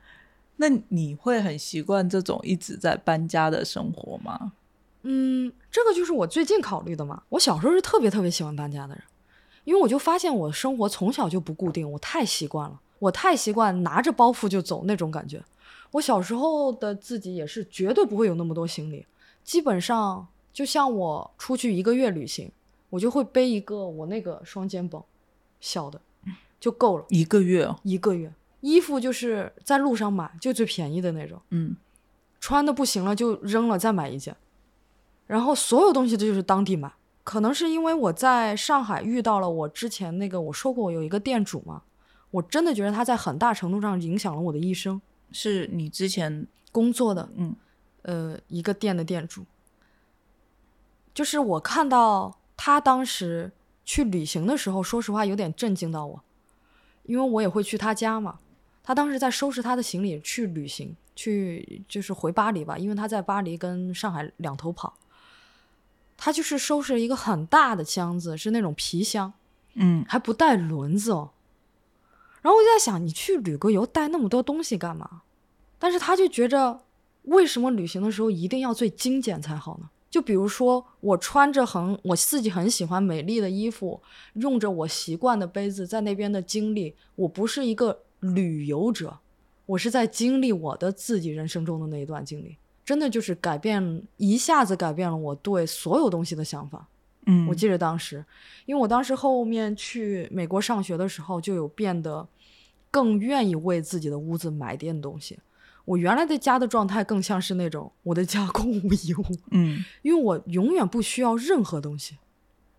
[0.58, 4.54] 那你会很习惯这种一直在搬家的生活吗？
[5.04, 7.24] 嗯，这个就是我最近考虑的嘛。
[7.30, 9.04] 我小时候是特别特别喜欢搬家的人，
[9.64, 15.44] 因为我就发现我生活从小就不固定，我太习惯了，我太习惯拿着包袱就走那种感觉。
[15.92, 19.06] 我小时候的自己也是绝对不会有那么多行李，
[19.44, 22.52] 基本上就像我出去一个月旅行，
[22.90, 25.06] 我就会背一个我那个双肩包，
[25.60, 26.02] 小的
[26.60, 28.34] 就够了，一个月哦，一个月。
[28.62, 31.40] 衣服就是在路上买，就最便宜的那种。
[31.52, 31.76] 嗯，
[32.40, 34.36] 穿的不行了就扔了，再买一件。
[35.28, 36.92] 然后所有东西都就是当地买。
[37.24, 41.84] 可能是因为我在上海遇到了我之前那个我说过我有一个店主嘛，
[42.32, 45.02] 我真的觉得他在很大程度上影响了我的一生。
[45.32, 47.56] 是你之前工作的嗯
[48.04, 49.46] 呃一个店的店主，
[51.14, 53.52] 就是我看到他当时
[53.84, 56.24] 去旅行的时候，说实话有点震惊到我，
[57.04, 58.40] 因为我也会去他家嘛。
[58.84, 64.94] 他当时在收拾他的行李去旅行，去就是回巴黎吧，因为他在巴黎跟上海两头跑。
[66.16, 69.34] 他就是收拾了一个很大的箱子，是那种皮箱，
[69.74, 71.32] 嗯还不带轮子哦。
[72.48, 75.24] 然后我就在想，你去旅个游带那么多东西干嘛？
[75.78, 76.80] 但是他就觉着，
[77.24, 79.90] 为什么旅行的时候一定要最精简才好呢？
[80.10, 84.02] 就比如说，我穿着很我自己很喜欢美丽的衣服，
[84.36, 89.18] 用着我习惯的杯子，在那边的经历，我不是一个旅游者，
[89.66, 96.88] 我是在经历我的自己人生中的那一段经历，真的就是改变，一下子改变了我对所有东西的想法。
[97.26, 98.24] 嗯，我记得当时，
[98.66, 102.26] 因为我当时后面去美国上学的时候，就有变得
[102.92, 105.40] 更愿意为自己的屋子买点东西。
[105.86, 112.18] 我原来的家的状态更像是那种我的家空无一物，嗯因为我永远不需要任何东西。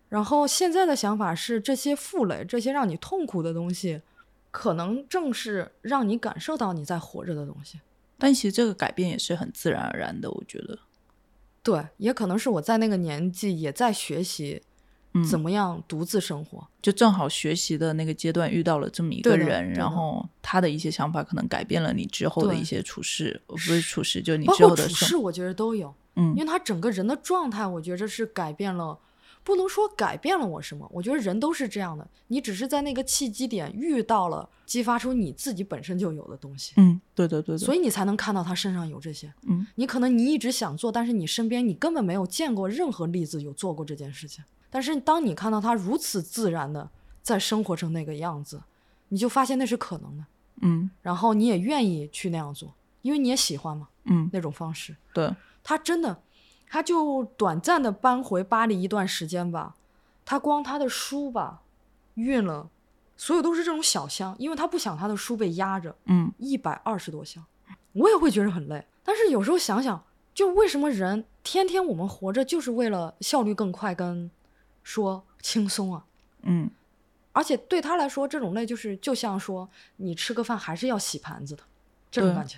[0.09, 4.01] 然后现在的想法是，这些负累、这些让你痛苦的东西，
[4.51, 7.79] 可能正是让你感受到你在活着的东西。
[8.17, 10.77] 但其实这个改变也是很自然而然的，我觉得。
[11.63, 14.68] 对，也可能是我在那个年纪也在学习嗯，
[15.29, 16.67] 怎么样独自生活。
[16.81, 26.33] 就正好学习的那个阶段遇到了这么一个人，然后他的一些想法可能改变了你之后的一些处事，呃不是处事，就你包之后的生括处事，我觉得都有，嗯。
[26.35, 28.97] 因为他整个人的状态，我觉着是改变了，
[29.43, 39.33] 不能说改变了我什么，我觉得人都是这样的，你只是在那个契机点遇到了，激发出你自己本身就有的东西，嗯，对对对对，所以你才能看到他身上有这些。
[39.47, 39.65] 嗯。
[39.75, 44.43] 你可能你一直想做，但是你身边你根本没有见过任何例子有做过这件事情。
[44.69, 46.89] 但是当你看到他如此自然的
[47.21, 48.61] 在生活成那个样子，
[49.09, 50.25] 你就发现那是可能的，
[50.61, 54.95] 嗯然后你也愿意去那样做，因为你也喜欢嘛嗯，那种方式。
[55.13, 56.21] 对，他真的，
[56.69, 59.75] 他就短暂的搬回巴黎一段时间吧，
[60.25, 61.61] 他光他的书吧，
[62.15, 62.69] 运了，
[63.17, 67.43] 所有都是这种小箱，因为他不想他的书被压着，嗯一百二十多箱，
[67.93, 68.85] 我也会觉得很累。
[69.03, 70.03] 但是有时候想想，
[70.33, 74.29] 就为什么人天天我们活着就是为了效率更快跟
[74.89, 76.03] 说轻松啊？
[76.41, 76.67] 嗯
[77.31, 81.61] 而且对他来说，这种累就是就像说你吃个饭还是要洗盘子的
[82.09, 82.57] 这种对感觉。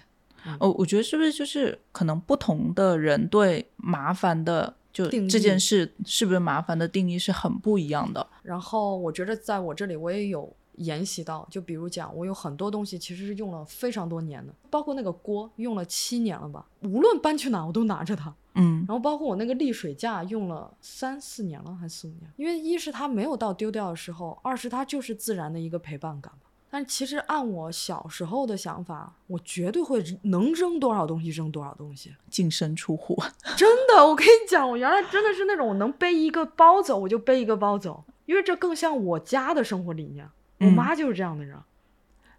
[0.59, 8.25] 哦，我觉得是不是就是可能不同的人对麻烦的就定这件事是不是麻烦的定义是很不一样的？
[8.43, 18.33] 然后我觉得在我这里我也有沿袭到，就比如讲，我有很多东西其实是用了非常多年的，包括那个锅用了七年了吧，无论搬去哪我都拿着它。
[18.55, 26.49] 嗯然后包括我那个沥水架用了三四年了，还是四五年，因为一是它没有到丢掉的时候，二是它就是自然的一个陪伴感吧。
[26.73, 32.15] 但其实按我小时候的想法，我绝对会能扔多少东西扔多少东西。
[32.29, 33.21] 净身出户，
[33.57, 40.25] 真的，我跟你讲，我原来真的是那种我能背一个包走，我就背一个包走，因为这更像我家的生活理念。
[40.59, 41.57] 我嗯妈就是这样的人。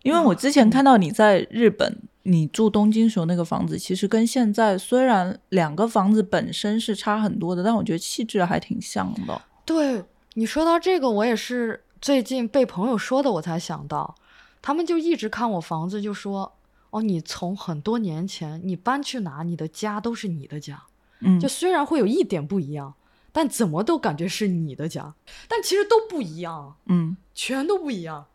[0.03, 9.43] 因为我之前看到你在日本，你住东京时候那个房子，其实跟现在虽然两个房子本身是差很多的，但我觉得气质还挺像的。
[9.65, 14.15] 对你说到这个，我也是最近被朋友说的，我才想到，
[14.61, 16.53] 他们就一直看我房子，就说
[16.91, 20.83] ：“哦，你从很多年前你搬去哪，你的家都是你的家。
[21.21, 22.95] 嗯，就虽然会有一点不一样，
[23.31, 25.15] 但怎么都感觉是你的家，
[25.49, 28.27] 但其实都不一样，嗯，全都不一样。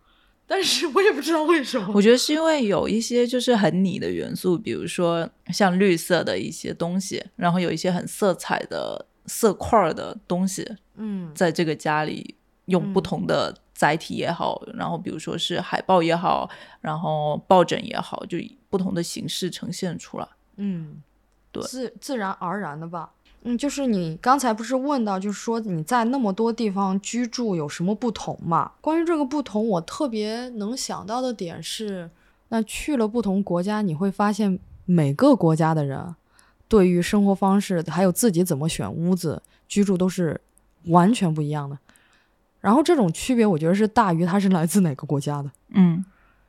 [0.48, 1.92] 但是我也不知道为什么。
[1.94, 12.36] 我觉得是因为有一些就是很你的元素，比如说像绿色的一些东西，然后有一些很色彩的色块儿的东西，嗯，在这个家里
[12.66, 20.28] 用不嗯同的载体也好，然后比如说是海报也好，然后抱枕也好，就以不同的形式呈现出来。
[20.56, 21.04] 嗯，
[21.52, 23.12] 对自自然而然的吧。
[23.44, 28.72] 嗯，就是你刚才不是问到，就是说你在那么多地方居住有什么不同嘛？
[28.82, 32.10] 关于这个不同，我特别能想到的点是，
[32.50, 36.16] 那去了不同国家，你会发现每个国家的人
[36.68, 40.42] 对于生活方式，还有自己怎么选屋子居住都是
[40.86, 41.78] 完全不一样的。
[42.60, 45.50] 然后这种区别，我觉得是大于他是来自哪个国家的。
[45.70, 46.04] 嗯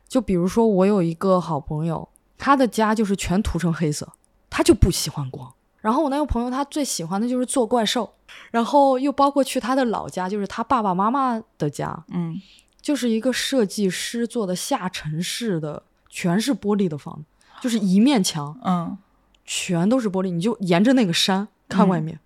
[0.08, 2.08] 就比如说，我有一个好朋友，
[2.38, 4.10] 他的家就是全涂成黑色，
[4.48, 5.52] 他就不喜欢光。
[5.80, 8.12] 然后我那个朋友，他最喜欢的就是做怪兽，
[8.50, 12.40] 然后又包括去他的老家，就是他爸爸妈妈的家，嗯
[12.80, 17.24] 就是一个设计师做的下沉式的，全是玻璃的房子，
[17.60, 18.96] 就是一面墙嗯
[19.44, 22.18] 全都是玻璃，你就沿着那个山看外面。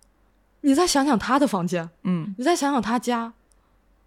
[0.61, 3.33] 你再想想他的房间，嗯你再想想他家，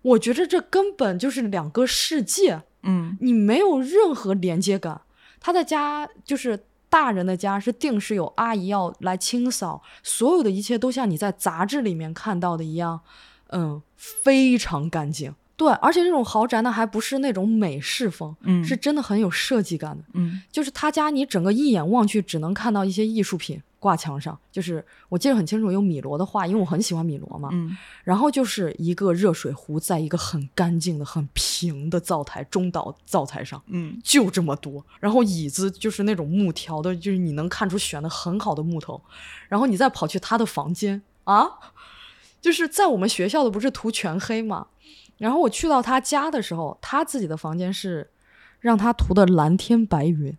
[0.03, 2.63] 我觉着这根本就是两个世界。
[2.83, 5.03] 嗯你没有任何连接感。
[5.41, 6.65] 他的家就是
[6.97, 12.99] 大人的家，是定时有阿姨要来清扫，所有的一切都像你在杂志里面看到的一样，
[13.49, 15.35] 嗯，非常干净。
[15.59, 20.03] 对，而且这种豪宅呢，还不是那种美式风，嗯，是真的很有设计感的。
[20.15, 24.37] 嗯就是他家，你整个一眼望去，只能看到一些艺术品挂墙上。
[24.51, 27.51] 就是我记得很清楚，有米罗的画，因为我很喜欢米罗嘛。
[27.53, 34.85] 嗯然后就是一个热水壶，在一个很干净的、很平的灶台中岛灶台上，嗯就这么多。
[34.99, 39.01] 然后椅子就是那种木条的，就是你能看出选的很好的木头。
[39.49, 41.49] 然后你再跑去他的房间啊，
[42.41, 44.67] 就是在我们学校的不是涂全黑嘛？
[45.19, 48.11] 然后我去到他家的时候，他自己的房间是
[48.61, 50.37] 让他涂的蓝天白云，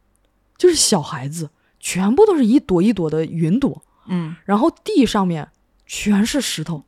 [0.58, 3.84] 就是小孩子，全部都是一朵一朵的云朵。
[4.10, 5.50] 嗯然后地上面
[5.86, 6.84] 全是石头，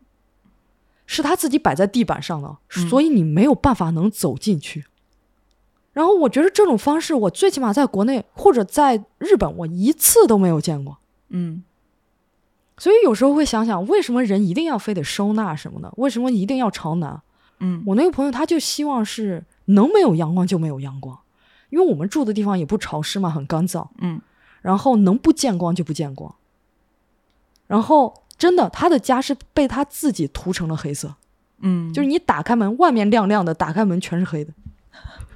[1.06, 4.86] 是他自己摆在地板上的，嗯所以你没有办法能走进去。
[5.92, 10.98] 然后我觉得这种方式，我最起码在国内或者在日本，我一次都没有见过。
[11.30, 11.64] 嗯
[12.78, 15.94] 所以有时候会想想，为什么人一定要非得收纳什么的？
[15.98, 17.22] 为什么一定要朝南？
[17.60, 21.20] 嗯我那个朋友他就希望是能没有阳光就没有阳光，
[21.70, 23.86] 因为我们住的地方也不潮湿嘛，很干燥。
[23.98, 24.22] 嗯
[24.62, 26.36] 然后能不见光就不见光，
[27.68, 31.16] 然后真的他的家是被他自己涂成了黑色，
[31.60, 34.54] 嗯，就是你打开门，外面亮亮的，打开门全是黑的。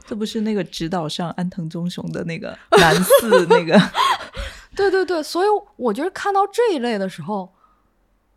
[0.06, 3.80] 这不是那个指导上安藤忠雄的那个 男四那个，
[4.76, 5.48] 对对对，所以
[5.78, 7.54] 我觉得看到这一类的时候，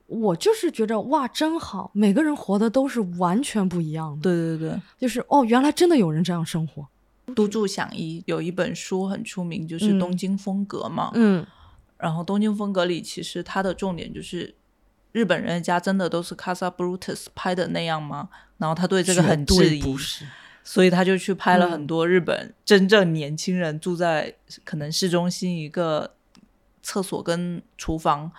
[0.07, 4.23] 我就是觉着哇，真好，每个人活的都是完全不一样的。
[4.23, 4.81] 对对对。
[4.97, 6.87] 就是哦，原来真的有人这样生活。
[7.35, 11.11] 都筑响一有一本书很出名，就是嗯《东京风格》嘛。
[11.15, 11.47] 嗯
[11.99, 14.55] 然后《东京风格》里其实它的重点就是
[15.13, 18.29] 日本人的家真的都是 Casa Brutus 拍的那样吗？
[18.59, 20.27] 然后他对这个很质疑不，是。
[20.63, 26.15] 所以他就去拍了嗯很多日本真正年轻人住在可能市中心一个
[26.83, 28.31] 厕所跟厨房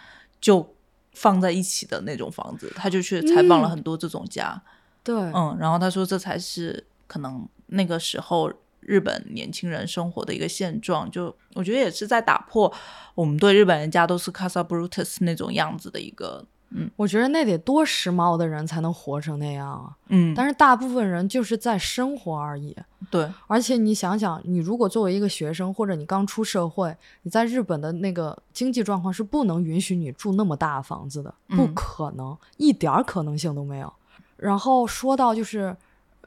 [0.42, 0.76] 就
[1.14, 4.62] 放在一起的那种房子，他就去采访了嗯很多这种家。
[5.04, 8.52] 对，嗯，然后他说这才是可能那个时候
[8.88, 11.12] 日本年轻人生活的一个现状。
[11.12, 12.74] 就我觉得也是在打破
[13.14, 19.98] 我们对日本人家都是 Casa Brutus 那种样子的一个，嗯我觉得那得多时髦的人才能活成那样啊！
[20.08, 22.76] 嗯，但是大部分人就是在生活而已。
[23.10, 33.92] 对，而且你想想，你如果作为一个学生，或者你刚出社会，你在日本的那个经济状况是不能允许你住那么大的房子的，不嗯可能，一点儿可能性都没有。
[34.36, 35.76] 然后说到就是，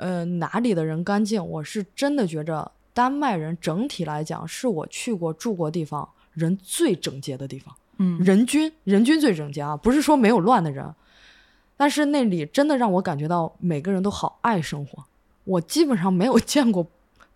[0.01, 7.75] 呃，哪里的人干净，我是真的觉着丹麦人整体来讲是我去过住过地方人最整洁的地方。
[7.99, 10.95] 嗯，人均人均最整洁啊，不是说没有乱的人，
[11.77, 15.05] 但是那里真的让我感觉到每个人都好爱生活。
[15.45, 16.87] 我基本上没有见过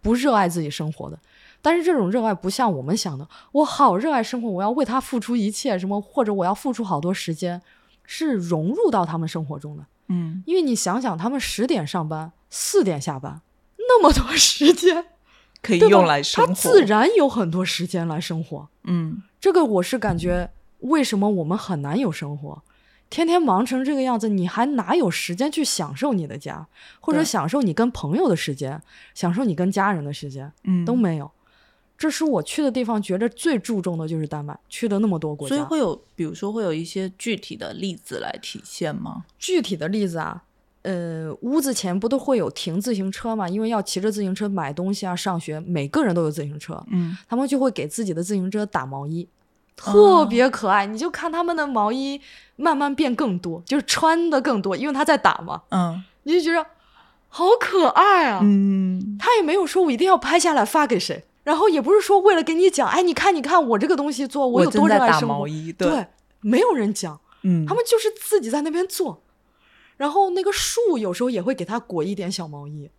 [0.01, 1.19] 不热爱自己生活的，
[1.61, 7.61] 但是这种热爱不像我们想的，我好热爱生活，我要为他付出一切，什么或者我要付出好多时间，
[8.05, 9.85] 是融入到他们生活中的。
[10.09, 13.41] 嗯，因为你想想，他们十点上班，四点下班，
[13.77, 15.07] 那么多时间，
[15.61, 18.69] 可以用来生活，他自然有很多时间来生活。
[18.85, 20.49] 嗯这个我是感觉，
[20.79, 22.63] 为什么我们很难有生活？
[23.11, 26.65] 天天忙成这个样子，你还哪有时间去享受你的家，
[27.01, 28.81] 或者享受你跟朋友的时间，
[29.17, 31.29] 享受你跟家人的时间嗯都没有？
[31.99, 35.57] 这是我去的地方，觉得最注重的就是丹麦，去了那么多国家。
[35.57, 39.25] 所以会有，比如说会有一些具体的例子来体现吗？
[39.41, 40.45] 具体的例子啊，
[40.85, 43.49] 呃，屋子前不都会有停自行车嘛？
[43.49, 49.27] 因为要骑着自行车买东西啊、上学，每个人都有自行车，嗯他们就会给自己的自行车打毛衣，
[49.83, 50.85] 哦特别可爱。
[50.85, 52.21] 你就看他们的毛衣
[52.57, 56.67] 慢慢变更多，就是穿的更多，因为他在打嘛，嗯你就觉得
[57.29, 58.41] 好可爱啊。
[58.43, 65.29] 嗯他也没有说我一定要拍下来发给谁，然后也不是说为了给你讲，哎，你看你看我这个东西做，我有多热爱生活。
[65.29, 66.07] 打毛衣，对，
[66.43, 69.24] 没有人讲，嗯，他们就是自己在那边做。
[69.97, 72.91] 然后那个树有时候也会给它裹一点小毛衣，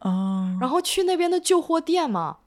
[0.00, 2.38] 哦，然后去那边的旧货店嘛，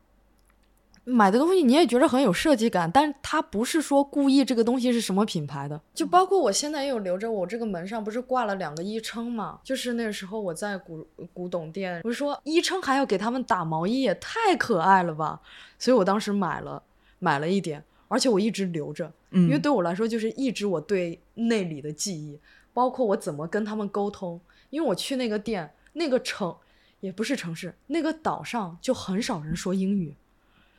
[1.03, 15.39] 买的东西你也觉得很有设计感，但是它不是说故意这个东西是什么品牌的，就包括我现在也有留着，我这个门上不是挂了两个衣撑嘛，就是那个时候我在古古董店，我就说衣撑还要给他们打毛衣，也太可爱了吧，
[15.77, 16.81] 所以我当时买了
[17.19, 22.39] 买了一点，而且我一直留着，因为嗯对我来说就是一直我对那里的记忆，
[22.75, 24.39] 包括我怎么跟他们沟通。
[24.71, 26.53] 因为我去那个店，那个城
[26.99, 30.13] 也不是城市，那个岛上就很少人说英语，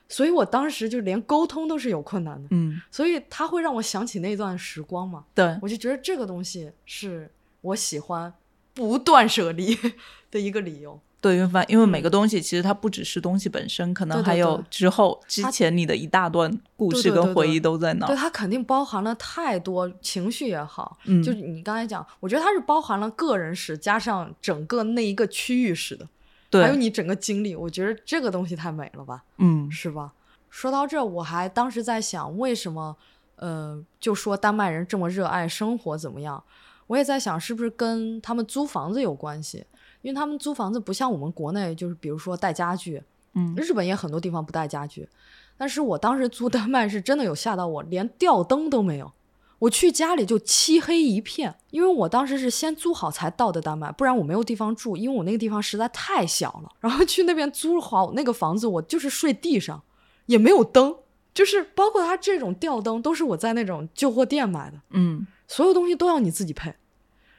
[0.07, 2.49] 所以我当时就连沟通都是有困难的。
[2.51, 7.31] 嗯，所以他会让我想起那段时光嘛，对，我就觉得这个东西是
[7.63, 8.35] 我喜欢
[8.75, 9.79] 不断舍离
[10.31, 11.01] 的一个理由。
[11.21, 18.15] 对，因为因为每个东西其实它不只是东西本身，可能还有对之后之前你的一大段故事跟回忆都在那对，。
[18.15, 26.07] 它肯定包含了太多情绪也好，嗯就是你刚才讲，我觉得它是包含了个人史加上整个那一个区域史的，
[26.49, 30.13] 对还有，你整个经历，我觉得这个东西太美了吧，嗯是吧？
[30.51, 32.97] 说到这，我还当时在想，为什么
[33.37, 36.43] 呃，就说丹麦人这么热爱生活怎么样？
[36.87, 39.65] 我也在想，是不是跟他们租房子有关系？
[40.03, 43.03] 因为他们租房子不像我们国内，就是比如说带家具，
[43.35, 45.09] 嗯日本也很多地方不带家具，
[45.57, 49.13] 但是我当时租丹麦是真的有吓到我，连吊灯都没有。
[49.59, 56.71] 我去家里就漆黑一片，因为我当时是先租好才到的丹麦，不然我没有地方住，因为我那个地方实在太小了。
[56.81, 59.83] 然后去那边租好那个房子，我就是睡地上，
[60.27, 60.97] 也没有灯，
[61.33, 66.75] 就是包括它这种吊灯都是我在那种旧货店买的，嗯所有东西都要你自己配。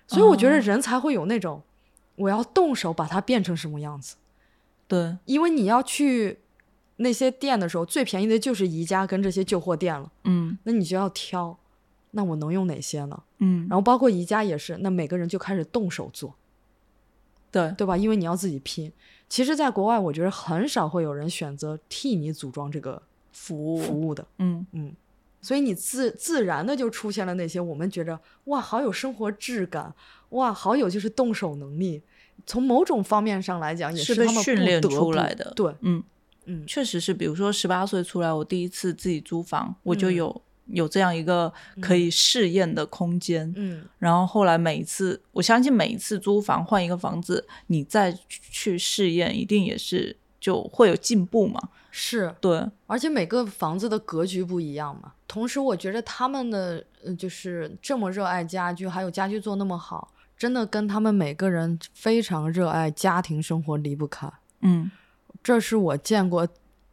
[0.08, 1.62] 所以我觉得哦人才会有那种，
[2.18, 4.18] 我要动手把它变成什么样子。
[4.88, 6.39] 对，因为你要去
[6.97, 11.57] 那些店的时候，最便宜的就是宜家跟这些旧货店了，嗯那你就要挑，
[12.11, 13.24] 那我能用哪些呢？
[13.39, 16.36] 嗯，然后包括宜家也是，那每个人就开始动手做，
[17.51, 17.95] 对，对吧？
[17.97, 18.91] 因为你要自己拼。
[19.30, 23.03] 其实，在国外，我觉得很少会有人选择替你组装这个
[23.34, 24.26] 服务，服务的。
[24.38, 24.95] 嗯嗯
[25.41, 29.93] 所以你自自然的就出现了那些我们觉着哇好有生活质感，
[30.30, 32.02] 哇好友就是动手能力。
[32.46, 36.02] 从某种方面上来讲，也是他们训练出来的对，嗯，
[36.46, 41.52] 嗯，确实是，比如说十八岁出来，我第一次自己租房，我就嗯有、有这样一个
[41.82, 43.52] 可以试验的空间。
[43.58, 51.60] 嗯，然后后来每一次，我相信每一次租房换一个房子，你再去试验，一定也是就会有进步嘛。
[51.90, 55.14] 是，对，而且每个房子的格局不一样嘛。
[55.28, 64.32] 同时，我觉得他们的呃，就是这么热爱家居，还有家居做那么好，真的跟他们每个人非常热爱家庭生活离不开。
[64.62, 64.92] 嗯
[65.44, 66.48] 这是我见过，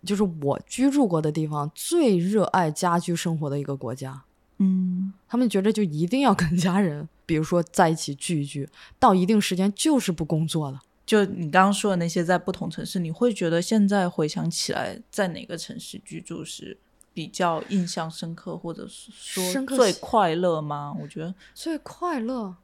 [0.04, 4.22] 就是我居住过的地方最热爱家居生活的一个国家。
[4.58, 8.68] 嗯他们觉得就一定要跟家人，比如说在一起聚一聚，
[8.98, 10.80] 到一定时间就是不工作了。
[11.04, 16.78] 就你刚刚说的那些，在不同城市，你会觉得现在回想起来，在哪个城市居住是
[17.12, 20.96] 比较印象深刻，或者是说最快乐吗？
[21.00, 22.56] 我觉得，最快乐，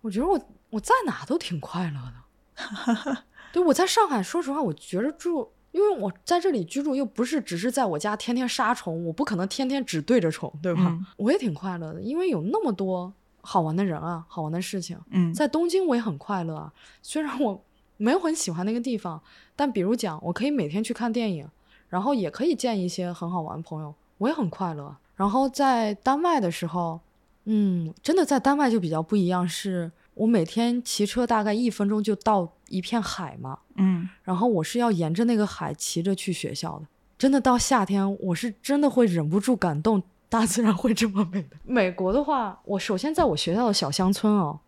[0.00, 0.40] 我觉得我
[0.70, 3.22] 我在哪都挺快乐的。
[3.52, 10.82] 对，我在上海，说实话，我觉得住，因为我在这里居住，又不是只是在我家天天杀虫，我不可能天天只对着虫，对吧？
[10.86, 14.98] 嗯我也挺快乐的，因为有那么多好玩的人啊，好玩的事情。
[15.10, 16.72] 嗯，在东京我也很快乐啊，
[17.02, 17.64] 虽然我
[17.96, 19.20] 没有很喜欢那个地方，
[19.56, 21.48] 但比如讲，我可以每天去看电影，
[21.88, 24.96] 然后也可以见一些很好玩的朋友，我也很快乐。
[25.16, 27.00] 然后在丹麦的时候，
[27.44, 36.86] 嗯，真的在丹麦就比较不一样，是我每天骑车大概一分钟就到一片海嘛，嗯然后我是要沿着那个海骑着去学校的。
[37.18, 41.56] 真的到夏天，我是真的会忍不住感动，大自然会这么美的。
[41.64, 44.60] 美国的话，我首先在我学校的小乡村哦，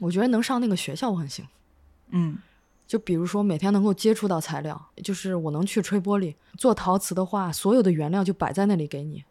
[0.00, 1.50] 我觉得能上那个学校我很幸福。
[2.10, 2.38] 嗯
[2.86, 9.24] 就比如说每天能够接触到材料，就是我能去吹玻璃，做陶瓷的话，所有的原料就摆在那里给你，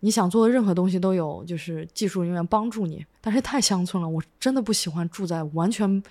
[0.00, 3.04] 你想做的任何东西都有，就是技术人员帮助你。
[3.20, 6.02] 但是太乡村了，我真的不喜欢住在完全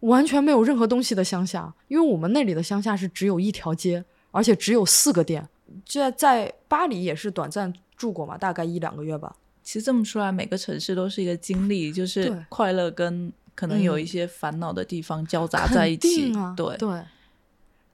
[0.00, 5.48] 完全没有任何东西的乡下，因为我们那里的乡下是只有一条街，而且只有四个店。
[5.84, 9.34] 这在巴黎也是短暂住过嘛，大概一两个月吧。
[9.62, 16.22] 其实这么说来，每个城市都是一个经历，就是快乐跟可能有一嗯些烦恼的地方交杂在一起。
[16.22, 17.02] 肯定啊，对，对。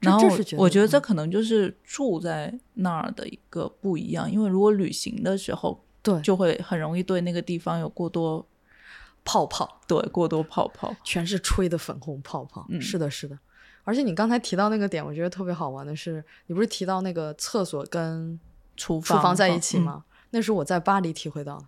[0.03, 0.27] 这然后
[0.57, 8.45] 我觉得这嗯可能就是住在那儿的一个不一样，因为如果旅行的时候，对就会很容易对那个地方有过多
[9.23, 9.81] 泡泡。
[9.87, 10.93] 对过多泡泡。
[11.03, 12.65] 全是吹的粉红泡泡。
[12.69, 13.39] 嗯是的，是的。
[13.85, 18.39] 而且你刚才提到那个点，我觉得特别好玩的是，你不是提到那个厕所跟
[18.77, 19.77] 厨厨房在一起？
[19.79, 20.05] 吗？
[20.31, 21.65] 那是我在巴黎体会到的，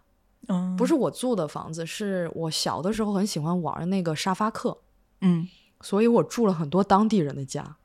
[0.47, 4.77] 嗯，不是我住的房子，是我小的时候很喜欢玩那个沙发客，
[5.21, 5.47] 嗯
[5.81, 7.75] 所以我住了很多当地人的家。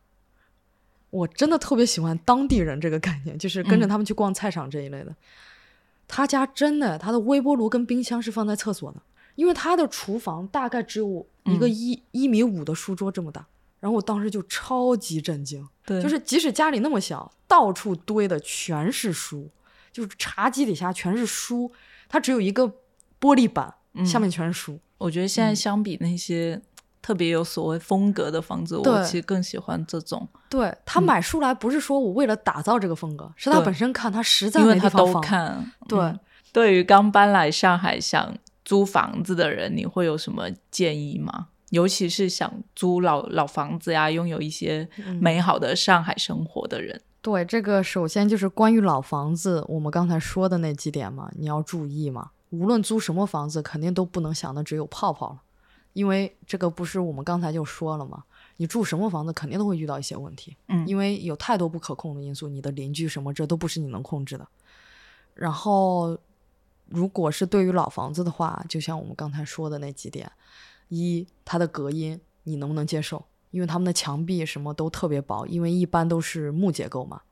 [1.11, 5.15] 我真的特别喜欢当地人这个概念，就是跟着嗯他们去逛菜场这一类的。
[6.09, 9.01] 他家真的，他的微波炉跟冰箱是放在厕所的，
[9.35, 13.47] 因为他的厨房大概只有一个嗯一、一米五的书桌这么大。
[13.79, 19.49] 然后我当时就超级震惊，对，就是即使家里那么小，到处堆的全是书，
[19.91, 21.73] 就是茶几底下全是书，
[22.07, 22.67] 它只有一个
[23.19, 24.79] 玻璃板，嗯下面全是书。
[24.99, 26.61] 我觉得现在嗯相比那些
[27.03, 35.23] 特别有所谓风格的房子，我其实更喜欢这种，对他买书来不是说我为了打造这个风格，是他本身看他实在因为他都没地方放。
[35.23, 35.73] 看。
[35.89, 36.21] 对嗯
[36.53, 41.47] 对于刚搬来上海想租房子的人，你会有什么建议吗？
[41.69, 47.01] 尤其是想租老老房子呀，拥有一些嗯美好的上海生活的人。
[47.23, 52.31] 对，这个首先就是关于老房子，我们刚才说的那几点嘛，你要注意嘛。
[52.51, 55.39] 无论租什么房子，肯定都不能想的只有泡泡了，
[55.93, 58.25] 因为这个不是我们刚才就说了吗，
[58.57, 64.47] 你住什么房子肯定都会遇到一些问题，嗯因为有太多不可控的因素，你的邻居什么这都不是你能控制的。
[65.35, 66.19] 然后，
[66.87, 70.31] 如果是对于老房子的话，就像我们刚才说的那几点，
[70.89, 73.25] 一它的隔音你能不能接受？
[73.51, 77.23] 因为他们的墙壁什么都特别薄，因为一般都是木结构嘛。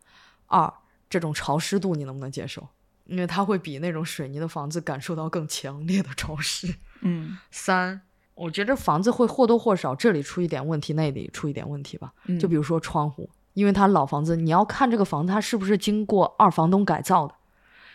[0.47, 0.73] 二，
[1.09, 2.67] 这种潮湿度你能不能接受？
[3.05, 6.75] 因为它会比那种水泥的房子感受到更强烈的潮湿。
[7.01, 8.01] 嗯三，
[8.39, 12.13] 我觉得房子会或多或少这里出一点问题，那里出一点问题吧。
[12.27, 17.35] 嗯，就比如说窗户，因为它老房子，你要看这个房子它是不是经过二房东改造的，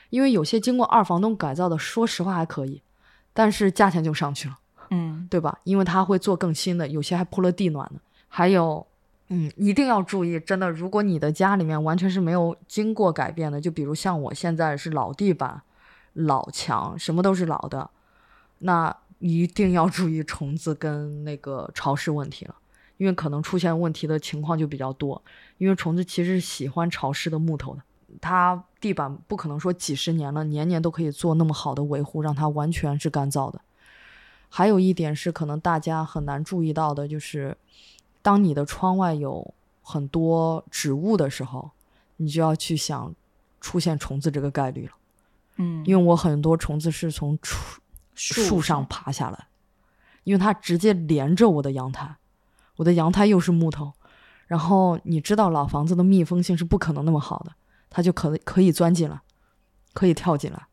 [0.10, 2.82] 因为有些经过二房东改造的，说实话还可以，
[3.34, 4.58] 但是价钱就上去了。
[4.90, 5.58] 嗯对吧？
[5.64, 8.00] 因为它会做更新的，有些还铺了地暖呢。
[8.28, 8.86] 还有，
[9.30, 15.62] 嗯，一定要注意，真的，如果你的家里面完全是没有经过改变的，就比如像我现在是老地板、
[16.14, 17.90] 老墙，什么都是老的，
[18.60, 18.96] 那
[19.26, 22.56] 一定要注意虫子跟那个潮湿问题了，
[22.98, 25.22] 因为可能出现问题的情况就比较多，
[25.58, 27.82] 因为虫子其实是喜欢潮湿的木头的。
[28.20, 33.62] 它地板不可能说几十年了，年年都可以做那么好的维护，让它完全是干燥的。
[34.50, 37.56] 还有一点是可能大家很难注意到的，就是
[38.22, 41.72] 当你的窗外有很多植物的时候，
[42.18, 43.16] 你就要去想
[43.62, 44.92] 出现虫子这个概率了。
[45.56, 47.80] 嗯，因为我很多虫子是从树
[48.16, 49.48] 树上爬下来，
[50.24, 52.16] 因为它直接连着我的阳台，
[52.78, 53.94] 我的阳台又是木头，
[54.48, 57.54] 然后你知道老房子的密封性是不可能那么好的，
[57.90, 59.22] 它就可可以钻进来，
[59.94, 60.68] 可以跳进来，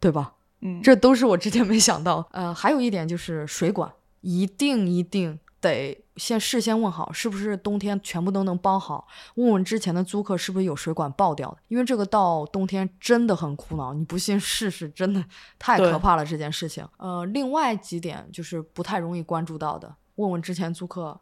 [0.00, 0.34] 对吧？
[0.60, 2.28] 嗯，这都是我之前没想到。
[2.32, 3.92] 呃，还有一点就是水管
[4.22, 9.06] 一定一定得先事先问好，是不是冬天全部都能包好？
[9.36, 13.94] 问问之前的租客是不是有水管爆掉的，因为这个到冬天真的很苦恼。
[13.94, 15.24] 你不信试试，真的
[15.58, 16.86] 太可怕了这件事情。
[16.96, 21.20] 呃，另外几点就是不太容易关注到的，问问之前租客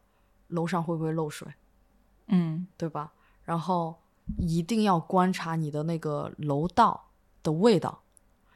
[0.49, 1.47] 楼上会不会漏水。
[2.29, 3.13] 嗯对吧？
[3.45, 3.95] 然后
[4.39, 7.11] 一定要观察你的那个楼道
[7.45, 8.01] 的味道，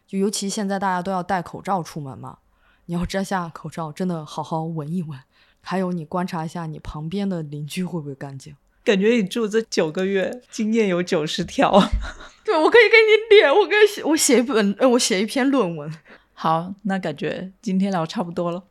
[0.07, 2.39] 就尤其现在大家都要戴口罩出门嘛，
[2.87, 5.17] 你要摘下口罩，真的好好闻一闻。
[5.61, 8.55] 还有你观察一下你旁边的邻居会不会干净。
[8.83, 11.71] 感觉你住这九个月，经验有九十条。
[12.43, 15.93] 对，我可以给你列，我可以写，我写一本，呃，我写一篇论文。
[16.33, 18.65] 好，那感觉今天聊差不多了，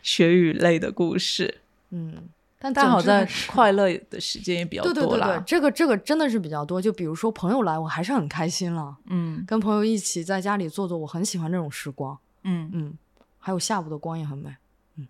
[0.00, 2.28] 学语类的故事，嗯，
[2.60, 5.26] 但但好在快乐的时间也比较对对多啦。
[5.26, 6.80] 对对，这个这个真的是比较多。
[6.80, 12.16] 就比如说朋友来，我还是很开心了，嗯跟朋友一起在家里坐坐，我很喜欢这种时光。
[12.44, 12.96] 嗯嗯，
[13.40, 14.54] 还有下午的光也很美。
[14.96, 15.08] 嗯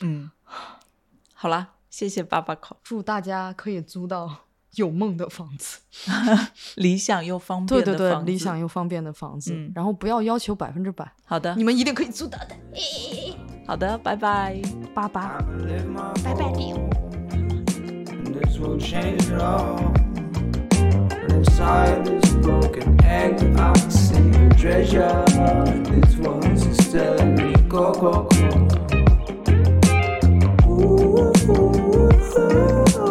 [0.00, 0.30] 嗯，
[1.34, 4.44] 好啦，谢谢爸爸口，祝大家可以租到
[4.76, 5.80] 有梦的房子，
[6.76, 8.30] 理想又方对对对，便的房子。
[8.30, 9.72] 理想又方便的房子，嗯。
[9.74, 11.54] 然后不要要求百分之百，好的。
[11.56, 12.56] 你，们一定可以租到的。
[13.66, 14.60] 好的，拜拜。
[14.94, 15.38] 八八。
[15.58, 16.12] live my
[16.54, 16.86] home.
[30.78, 32.10] ooh, ooh,
[32.98, 33.05] ooh,